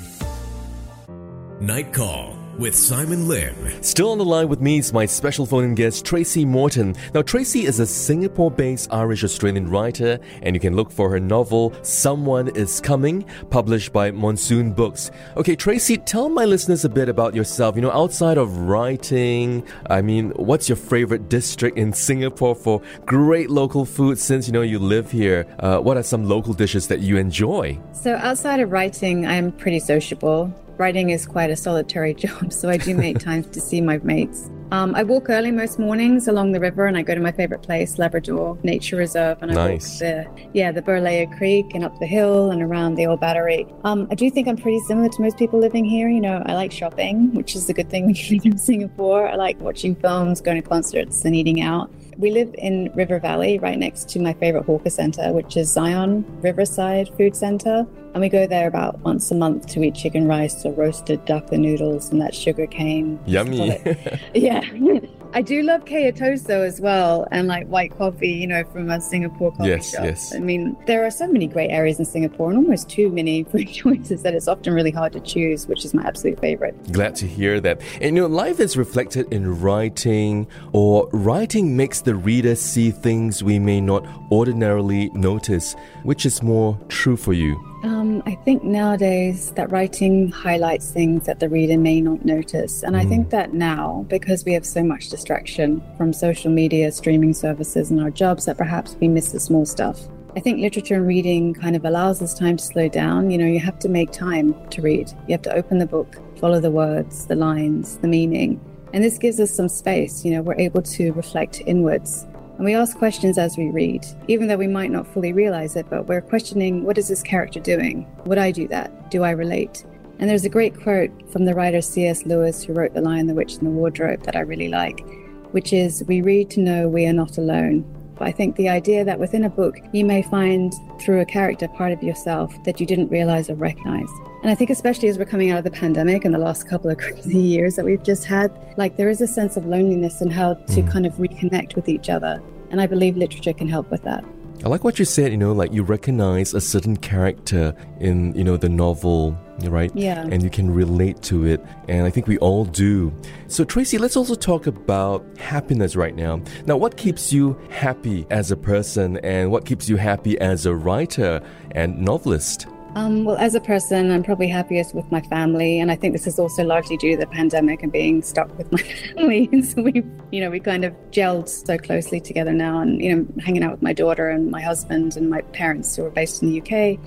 Night 1.61 1.93
Call 1.93 2.34
with 2.59 2.75
Simon 2.75 3.29
Lim. 3.29 3.55
Still 3.83 4.11
on 4.11 4.19
the 4.19 4.25
line 4.25 4.49
with 4.49 4.61
me 4.61 4.79
is 4.79 4.93
my 4.93 5.07
special 5.07 5.47
phone 5.47 5.65
in 5.65 5.75
guest, 5.75 6.05
Tracey 6.05 6.45
Morton. 6.45 6.95
Now, 7.13 7.23
Tracey 7.23 7.67
is 7.67 7.81
a 7.81 7.87
Singapore 7.87 8.51
based 8.51 8.93
Irish 8.93 9.25
Australian 9.25 9.71
writer, 9.71 10.19
and 10.43 10.55
you 10.55 10.61
can 10.61 10.77
look 10.77 10.91
for 10.91 11.11
her 11.11 11.21
novel, 11.21 11.75
Someone 11.83 12.49
is 12.49 12.81
Coming, 12.81 13.25
published 13.51 13.93
by 13.93 14.11
Monsoon 14.11 14.73
Books. 14.73 15.11
Okay, 15.37 15.57
Tracey, 15.57 15.97
tell 15.97 16.29
my 16.29 16.45
listeners 16.45 16.85
a 16.85 16.89
bit 16.89 17.09
about 17.09 17.35
yourself. 17.35 17.77
You 17.77 17.83
know, 17.83 17.91
outside 17.91 18.39
of 18.39 18.57
writing, 18.57 19.67
I 19.91 20.03
mean, 20.03 20.31
what's 20.31 20.69
your 20.69 20.77
favorite 20.77 21.29
district 21.29 21.77
in 21.77 21.93
Singapore 21.93 22.55
for 22.55 22.81
great 23.05 23.51
local 23.51 23.85
food 23.85 24.19
since, 24.19 24.47
you 24.47 24.53
know, 24.53 24.63
you 24.63 24.79
live 24.79 25.11
here? 25.11 25.47
Uh, 25.59 25.79
what 25.79 25.97
are 25.97 26.03
some 26.03 26.29
local 26.29 26.55
dishes 26.55 26.89
that 26.89 27.01
you 27.01 27.17
enjoy? 27.17 27.79
So, 27.93 28.15
outside 28.17 28.61
of 28.61 28.73
writing, 28.73 29.27
I'm 29.27 29.53
pretty 29.53 29.81
sociable 29.81 30.55
writing 30.79 31.11
is 31.11 31.27
quite 31.27 31.51
a 31.51 31.57
solitary 31.57 32.15
job, 32.25 32.53
so 32.53 32.69
I 32.69 32.77
do 32.77 32.95
make 32.95 33.19
time 33.19 33.45
to 33.45 33.61
see 33.61 33.81
my 33.81 33.99
mates. 33.99 34.51
Um, 34.71 34.95
I 34.95 35.03
walk 35.03 35.31
early 35.31 35.51
most 35.53 35.79
mornings 35.79 36.27
along 36.27 36.53
the 36.53 36.61
river, 36.61 36.87
and 36.87 36.97
I 36.97 37.03
go 37.03 37.15
to 37.15 37.21
my 37.21 37.31
favorite 37.31 37.63
place, 37.63 37.99
Labrador 37.99 38.59
Nature 38.63 38.97
Reserve, 38.97 39.39
and 39.41 39.53
I 39.53 39.55
nice. 39.55 39.93
walk 39.93 39.99
the 40.01 40.49
yeah 40.53 40.73
the 40.73 40.83
Berlayar 40.83 41.37
Creek 41.37 41.67
and 41.75 41.85
up 41.85 41.99
the 42.01 42.07
hill 42.07 42.51
and 42.51 42.63
around 42.63 42.97
the 42.97 43.07
old 43.07 43.21
battery. 43.21 43.67
Um, 43.85 44.09
I 44.11 44.15
do 44.15 44.31
think 44.31 44.49
I'm 44.49 44.57
pretty 44.57 44.81
similar 44.81 45.09
to 45.11 45.23
most 45.23 45.37
people 45.37 45.61
living 45.61 45.85
here. 45.85 46.09
You 46.09 46.21
know, 46.21 46.43
I 46.47 46.55
like 46.55 46.73
shopping, 46.73 47.33
which 47.35 47.55
is 47.55 47.69
a 47.69 47.73
good 47.73 47.91
thing 47.91 48.07
when 48.07 48.15
you 48.17 48.37
live 48.37 48.47
in 48.47 48.59
Singapore. 48.59 49.29
I 49.29 49.37
like 49.37 49.61
watching 49.61 49.95
films, 49.95 50.41
going 50.41 50.61
to 50.61 50.69
concerts, 50.69 51.25
and 51.25 51.37
eating 51.37 51.61
out. 51.61 51.91
We 52.19 52.31
live 52.31 52.55
in 52.59 52.93
River 52.95 53.19
Valley, 53.19 53.59
right 53.59 53.79
next 53.79 54.09
to 54.11 54.21
my 54.21 54.33
favorite 54.35 54.65
hawker 54.65 54.91
center, 54.91 55.33
which 55.33 55.57
is 55.57 55.73
Zion 55.73 56.25
Riverside 56.41 57.11
Food 57.17 57.35
Center. 57.35 57.87
And 58.15 58.21
we 58.21 58.29
go 58.29 58.47
there 58.47 58.69
about 58.69 59.01
once 59.01 59.31
a 59.31 59.35
month 59.35 59.67
to 59.69 59.83
eat 59.83 59.95
chicken 59.95 60.29
rice 60.29 60.65
or 60.65 60.73
roasted 60.73 61.25
duck 61.25 61.51
and 61.53 61.63
noodles 61.63 62.11
and 62.11 62.21
that 62.21 62.35
sugar 62.35 62.67
cane. 62.67 63.19
Yummy. 63.27 63.81
yeah. 64.35 64.61
I 65.35 65.43
do 65.43 65.63
love 65.63 65.85
kaya 65.85 66.13
as 66.15 66.81
well, 66.81 67.27
and 67.33 67.49
like 67.49 67.67
white 67.67 67.99
coffee, 67.99 68.31
you 68.31 68.47
know, 68.47 68.63
from 68.63 68.89
a 68.89 69.01
Singapore 69.01 69.51
coffee 69.51 69.71
yes, 69.71 69.91
shop. 69.91 70.05
Yes, 70.05 70.33
I 70.33 70.39
mean, 70.39 70.77
there 70.87 71.05
are 71.05 71.11
so 71.11 71.27
many 71.27 71.49
great 71.49 71.71
areas 71.71 71.99
in 71.99 72.05
Singapore, 72.05 72.51
and 72.51 72.59
almost 72.59 72.89
too 72.89 73.11
many 73.11 73.43
food 73.53 73.69
choices 73.69 74.23
that 74.23 74.33
it's 74.33 74.47
often 74.47 74.73
really 74.73 74.93
hard 74.93 75.13
to 75.15 75.19
choose, 75.19 75.67
which 75.67 75.85
is 75.85 75.93
my 75.93 76.05
absolute 76.05 76.39
favorite. 76.39 76.93
Glad 76.93 77.17
to 77.17 77.27
hear 77.27 77.61
that. 77.63 77.81
And 78.01 78.15
you 78.15 78.23
know, 78.23 78.29
life 78.29 78.61
is 78.61 78.77
reflected 78.77 79.33
in 79.33 79.61
writing, 79.61 80.47
or 80.73 81.09
writing 81.13 81.77
makes 81.77 82.01
the 82.01 82.15
reader 82.15 82.55
see 82.55 82.93
things 82.93 83.43
we 83.43 83.59
may 83.59 83.81
not 83.81 84.07
ordinarily 84.31 85.11
notice. 85.15 85.75
Which 86.05 86.27
is 86.27 86.45
more 86.45 86.79
true 86.89 87.17
for 87.17 87.33
you? 87.33 87.74
Um, 87.85 88.23
I 88.25 88.35
think 88.47 88.65
nowadays 88.65 89.51
that 89.57 89.71
writing 89.71 90.31
highlights 90.31 90.91
things 90.91 91.27
that 91.27 91.39
the 91.39 91.51
reader 91.51 91.77
may 91.77 92.01
not 92.01 92.25
notice. 92.25 92.83
And 92.83 92.97
mm. 92.97 93.01
I 93.01 93.05
think 93.05 93.29
that 93.29 93.53
now, 93.53 94.07
because 94.09 94.43
we 94.47 94.55
have 94.55 94.65
so 94.65 94.83
much 94.83 95.11
distraction 95.11 95.83
from 95.99 96.15
social 96.15 96.51
media, 96.51 96.91
streaming 96.93 97.35
services, 97.35 97.91
and 97.91 98.01
our 98.01 98.09
jobs, 98.09 98.47
that 98.47 98.57
perhaps 98.57 98.97
we 99.01 99.09
miss 99.09 99.33
the 99.33 99.41
small 99.41 99.67
stuff. 99.67 100.01
I 100.35 100.41
think 100.41 100.61
literature 100.61 100.95
and 100.95 101.07
reading 101.07 101.53
kind 101.53 101.77
of 101.77 101.85
allows 101.85 102.23
us 102.23 102.33
time 102.33 102.57
to 102.57 102.65
slow 102.65 102.89
down. 102.89 103.31
You 103.31 103.37
know, 103.37 103.47
you 103.47 103.61
have 103.61 103.79
to 103.81 103.91
make 103.91 104.13
time 104.13 104.55
to 104.71 104.81
read, 104.81 105.11
you 105.29 105.33
have 105.33 105.43
to 105.43 105.55
open 105.55 105.79
the 105.79 105.87
book, 105.87 106.17
follow 106.39 106.61
the 106.61 106.71
words, 106.71 107.27
the 107.27 107.37
lines, 107.37 107.99
the 107.99 108.09
meaning. 108.09 108.59
And 108.95 109.05
this 109.05 109.19
gives 109.19 109.39
us 109.41 109.55
some 109.55 109.69
space. 109.69 110.25
You 110.25 110.31
know, 110.31 110.41
we're 110.41 110.59
able 110.59 110.81
to 110.83 111.13
reflect 111.13 111.61
inwards 111.67 112.27
and 112.57 112.65
we 112.65 112.75
ask 112.75 112.97
questions 112.97 113.37
as 113.37 113.57
we 113.57 113.71
read, 113.71 114.07
even 114.29 114.47
though 114.47 114.57
we 114.57 114.69
might 114.69 114.91
not 114.91 115.07
fully 115.07 115.33
realize 115.33 115.75
it, 115.75 115.87
but 115.91 116.07
we're 116.07 116.21
questioning 116.21 116.85
what 116.85 116.99
is 116.99 117.09
this 117.09 117.23
character 117.23 117.59
doing? 117.59 118.07
Would 118.27 118.39
I 118.39 118.53
do 118.53 118.69
that? 118.69 119.11
Do 119.11 119.25
I 119.25 119.31
relate? 119.31 119.85
And 120.19 120.31
there's 120.31 120.45
a 120.45 120.49
great 120.49 120.81
quote 120.81 121.11
from 121.33 121.45
the 121.45 121.55
writer 121.55 121.83
C.S. 121.83 122.25
Lewis, 122.25 122.63
who 122.63 122.73
wrote 122.73 122.95
The 122.95 123.01
Lion, 123.01 123.27
the 123.27 123.35
Witch, 123.35 123.57
and 123.57 123.67
the 123.67 123.71
Wardrobe, 123.71 124.23
that 124.23 124.37
I 124.37 124.41
really 124.41 124.69
like, 124.69 125.05
which 125.51 125.73
is 125.73 126.05
We 126.07 126.21
read 126.21 126.51
to 126.51 126.61
know 126.61 126.89
we 126.89 127.07
are 127.07 127.13
not 127.13 127.39
alone. 127.39 127.85
But 128.17 128.29
I 128.29 128.33
think 128.33 128.55
the 128.55 128.69
idea 128.69 129.05
that 129.05 129.19
within 129.19 129.43
a 129.43 129.51
book, 129.51 129.77
you 129.93 130.05
may 130.05 130.23
find 130.23 130.73
through 131.01 131.21
a 131.21 131.27
character 131.27 131.67
part 131.67 131.91
of 131.93 132.03
yourself 132.03 132.55
that 132.65 132.79
you 132.79 132.87
didn't 132.87 133.09
realize 133.09 133.51
or 133.51 133.57
recognize. 133.57 134.09
And 134.45 134.51
I 134.51 134.55
think, 134.55 134.69
especially 134.69 135.09
as 135.09 135.17
we're 135.17 135.25
coming 135.25 135.51
out 135.51 135.57
of 135.57 135.65
the 135.65 135.71
pandemic 135.71 136.27
and 136.27 136.35
the 136.35 136.39
last 136.39 136.69
couple 136.69 136.91
of 136.91 136.99
crazy 137.05 137.39
years 137.39 137.77
that 137.77 137.85
we've 137.87 138.03
just 138.03 138.27
had, 138.27 138.53
like 138.77 138.99
there 138.99 139.09
is 139.09 139.23
a 139.23 139.27
sense 139.27 139.57
of 139.57 139.65
loneliness 139.65 140.21
and 140.21 140.31
how 140.31 140.53
to 140.53 140.83
mm. 140.83 140.93
kind 140.93 141.07
of 141.07 141.15
reconnect 141.15 141.75
with 141.75 141.89
each 141.89 142.11
other. 142.11 142.43
And 142.71 142.79
I 142.79 142.87
believe 142.87 143.17
literature 143.17 143.55
can 143.55 143.69
help 143.69 143.91
with 143.91 144.03
that. 144.03 144.23
I 144.63 144.69
like 144.69 144.85
what 144.85 144.99
you 144.99 145.07
said, 145.07 145.31
you 145.31 145.39
know, 145.39 145.53
like 145.53 145.73
you 145.73 145.83
recognize 145.83 146.53
a 146.53 146.61
certain 146.61 146.99
character 146.99 147.75
in, 148.01 148.35
you 148.35 148.45
know, 148.45 148.59
the 148.59 148.69
novel, 148.69 149.35
right? 149.63 149.91
Yeah. 149.95 150.27
And 150.31 150.43
you 150.43 150.51
can 150.51 150.71
relate 150.71 151.23
to 151.23 151.47
it. 151.47 151.65
And 151.89 152.05
I 152.05 152.11
think 152.11 152.27
we 152.27 152.37
all 152.39 152.67
do. 152.67 153.15
So, 153.47 153.65
Tracey, 153.65 153.97
let's 153.97 154.17
also 154.17 154.35
talk 154.35 154.67
about 154.67 155.25
happiness 155.39 155.97
right 155.97 156.15
now. 156.15 156.43
Now, 156.67 156.77
what 156.77 156.99
keeps 156.99 157.33
you 157.33 157.59
happy 157.71 158.27
as 158.31 158.51
a 158.51 158.57
person 158.57 159.17
and 159.19 159.51
what 159.51 159.65
keeps 159.65 159.89
you 159.89 159.97
happy 159.97 160.39
as 160.39 160.67
a 160.67 160.75
writer 160.75 161.43
and 161.71 161.99
novelist? 161.99 162.67
Um, 162.97 163.25
well, 163.25 163.37
as 163.37 163.57
a 163.57 163.61
person, 163.61 164.13
I'm 164.13 164.23
probably 164.23 164.47
happiest 164.47 164.95
with 164.95 165.11
my 165.11 165.21
family, 165.23 165.81
and 165.81 165.91
I 165.91 165.97
think 165.97 166.13
this 166.13 166.29
is 166.29 166.39
also 166.39 166.63
largely 166.63 166.97
due 166.97 167.11
to 167.13 167.17
the 167.17 167.27
pandemic 167.27 167.83
and 167.83 167.91
being 167.91 168.23
stuck 168.23 168.57
with 168.57 168.71
my 168.71 168.79
family. 169.17 169.63
so 169.63 169.83
we, 169.83 170.05
you 170.31 170.41
know, 170.41 170.49
we 170.49 170.61
kind 170.61 170.85
of 170.85 170.93
gelled 171.11 171.49
so 171.49 171.77
closely 171.77 172.21
together 172.21 172.53
now, 172.53 172.79
and 172.79 173.03
you 173.03 173.17
know, 173.17 173.27
hanging 173.43 173.65
out 173.65 173.73
with 173.73 173.83
my 173.83 173.93
daughter 173.93 174.31
and 174.31 174.49
my 174.49 174.61
husband 174.61 175.17
and 175.17 175.29
my 175.29 175.41
parents 175.53 175.97
who 175.97 176.05
are 176.05 176.11
based 176.11 176.41
in 176.41 176.53
the 176.53 176.61
UK, 176.61 177.01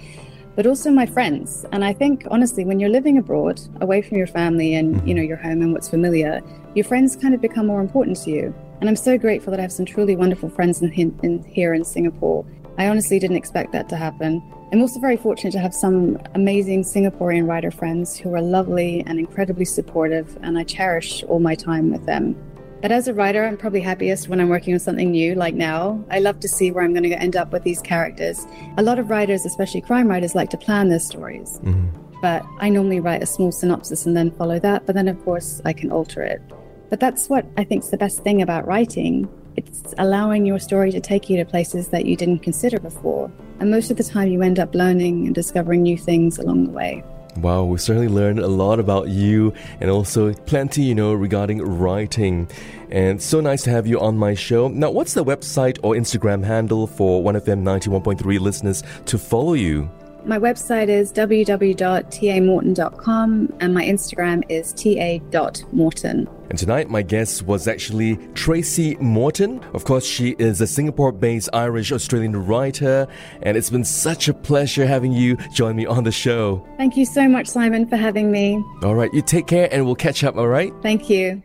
but 0.58 0.68
also 0.68 0.92
my 0.92 1.06
friends. 1.06 1.66
And 1.72 1.86
I 1.86 1.94
think 1.94 2.28
honestly, 2.30 2.66
when 2.66 2.82
you're 2.82 2.90
living 2.90 3.18
abroad, 3.18 3.62
away 3.80 4.02
from 4.02 4.18
your 4.18 4.28
family 4.28 4.76
and 4.76 5.08
you 5.08 5.14
know 5.14 5.22
your 5.22 5.38
home 5.38 5.62
and 5.62 5.72
what's 5.72 5.88
familiar, 5.88 6.42
your 6.76 6.84
friends 6.84 7.16
kind 7.16 7.34
of 7.34 7.40
become 7.40 7.66
more 7.66 7.80
important 7.80 8.18
to 8.24 8.32
you. 8.32 8.54
And 8.82 8.90
I'm 8.90 8.98
so 8.98 9.18
grateful 9.18 9.52
that 9.52 9.60
I 9.60 9.64
have 9.64 9.72
some 9.72 9.86
truly 9.86 10.18
wonderful 10.18 10.50
friends 10.50 10.82
in, 10.82 10.92
in 11.24 11.44
here 11.46 11.74
in 11.74 11.86
Singapore. 11.86 12.46
I 12.78 12.90
honestly 12.90 13.20
didn't 13.20 13.38
expect 13.38 13.72
that 13.72 13.88
to 13.90 13.96
happen. 13.96 14.44
I'm 14.72 14.82
also 14.82 15.00
very 15.00 15.16
fortunate 15.16 15.52
to 15.52 15.60
have 15.60 15.74
some 15.74 16.20
amazing 16.36 16.84
Singaporean 16.84 17.48
writer 17.48 17.72
friends 17.72 18.18
who 18.18 18.34
are 18.36 18.42
lovely 18.42 19.02
and 19.08 19.18
incredibly 19.18 19.64
supportive, 19.64 20.38
and 20.42 20.60
I 20.60 20.66
cherish 20.66 21.24
all 21.24 21.40
my 21.40 21.56
time 21.56 21.90
with 21.90 22.06
them. 22.06 22.36
But 22.82 22.92
as 22.92 23.08
a 23.08 23.14
writer, 23.14 23.46
I'm 23.46 23.56
probably 23.56 23.80
happiest 23.80 24.28
when 24.28 24.42
I'm 24.42 24.50
working 24.50 24.74
on 24.74 24.80
something 24.80 25.12
new, 25.12 25.36
like 25.36 25.54
now. 25.54 26.04
I 26.12 26.20
love 26.20 26.42
to 26.42 26.50
see 26.50 26.70
where 26.72 26.84
I'm 26.84 26.94
going 26.94 27.10
to 27.10 27.18
end 27.18 27.38
up 27.38 27.54
with 27.54 27.64
these 27.64 27.82
characters. 27.82 28.46
A 28.78 28.84
lot 28.84 29.00
of 29.00 29.10
writers, 29.10 29.46
especially 29.46 29.82
crime 29.82 30.10
writers, 30.10 30.36
like 30.36 30.50
to 30.50 30.58
plan 30.58 30.90
their 30.90 31.00
stories. 31.00 31.60
Mm-hmm. 31.64 32.20
But 32.22 32.46
I 32.60 32.68
normally 32.70 33.00
write 33.00 33.24
a 33.24 33.26
small 33.26 33.54
synopsis 33.54 34.06
and 34.06 34.18
then 34.18 34.32
follow 34.32 34.60
that. 34.60 34.86
But 34.86 34.96
then, 34.96 35.08
of 35.08 35.24
course, 35.24 35.62
I 35.64 35.72
can 35.72 35.92
alter 35.92 36.22
it. 36.22 36.42
But 36.90 37.00
that's 37.00 37.30
what 37.30 37.46
I 37.58 37.64
think 37.64 37.84
is 37.84 37.90
the 37.90 37.98
best 37.98 38.22
thing 38.22 38.42
about 38.42 38.68
writing 38.68 39.30
it's 39.56 39.96
allowing 39.98 40.46
your 40.46 40.60
story 40.60 40.92
to 40.92 41.02
take 41.02 41.32
you 41.32 41.38
to 41.38 41.46
places 41.46 41.88
that 41.88 42.06
you 42.06 42.16
didn't 42.16 42.40
consider 42.40 42.80
before. 42.80 43.32
And 43.60 43.72
most 43.72 43.90
of 43.92 43.98
the 43.98 44.04
time, 44.04 44.30
you 44.30 44.42
end 44.42 44.60
up 44.60 44.74
learning 44.76 45.26
and 45.26 45.36
discovering 45.36 45.82
new 45.82 45.98
things 45.98 46.38
along 46.38 46.66
the 46.66 46.72
way. 46.72 47.04
Wow, 47.38 47.66
we 47.66 47.78
certainly 47.78 48.08
learned 48.08 48.40
a 48.40 48.48
lot 48.48 48.80
about 48.80 49.10
you 49.10 49.54
and 49.80 49.92
also 49.92 50.34
plenty, 50.34 50.84
you 50.84 50.96
know, 50.96 51.14
regarding 51.14 51.62
writing. 51.62 52.50
And 52.90 53.22
so 53.22 53.42
nice 53.42 53.64
to 53.64 53.70
have 53.70 53.86
you 53.86 54.00
on 54.00 54.18
my 54.18 54.34
show. 54.34 54.70
Now, 54.70 54.90
what's 54.90 55.14
the 55.14 55.24
website 55.24 55.78
or 55.84 55.94
Instagram 55.94 56.44
handle 56.44 56.88
for 56.88 57.22
1FM 57.24 57.62
91.3 57.62 58.40
listeners 58.40 58.84
to 59.06 59.20
follow 59.20 59.54
you? 59.54 59.90
My 60.28 60.38
website 60.38 60.90
is 60.90 61.12
www.tamorton.com 61.14 63.54
and 63.62 63.74
my 63.74 63.86
Instagram 63.86 64.44
is 64.50 64.74
ta.morton. 64.74 66.28
And 66.50 66.60
tonight, 66.60 66.90
my 66.90 67.02
guest 67.02 67.44
was 67.44 67.66
actually 67.68 68.18
Tracey 68.34 68.98
Morton. 68.98 69.62
Of 69.74 69.86
course, 69.86 70.06
she 70.06 70.36
is 70.38 70.60
a 70.60 70.68
Singapore 70.68 71.14
based 71.14 71.48
Irish 71.54 71.94
Australian 71.94 72.46
writer, 72.46 73.08
and 73.42 73.56
it's 73.58 73.70
been 73.70 73.86
such 73.86 74.28
a 74.28 74.34
pleasure 74.34 74.86
having 74.86 75.14
you 75.14 75.38
join 75.54 75.78
me 75.78 75.86
on 75.86 76.04
the 76.04 76.12
show. 76.12 76.68
Thank 76.78 76.98
you 76.98 77.06
so 77.06 77.30
much, 77.30 77.48
Simon, 77.48 77.88
for 77.88 77.96
having 77.96 78.30
me. 78.32 78.62
All 78.84 78.96
right, 78.96 79.14
you 79.14 79.22
take 79.22 79.48
care 79.48 79.70
and 79.72 79.86
we'll 79.86 79.96
catch 79.96 80.26
up, 80.26 80.36
all 80.36 80.50
right? 80.50 80.74
Thank 80.82 81.10
you. 81.10 81.42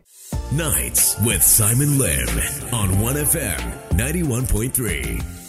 Nights 0.51 1.17
with 1.21 1.41
Simon 1.41 1.97
Lim 1.97 2.27
on 2.73 2.89
1FM 2.99 3.61
91.3. 3.91 5.42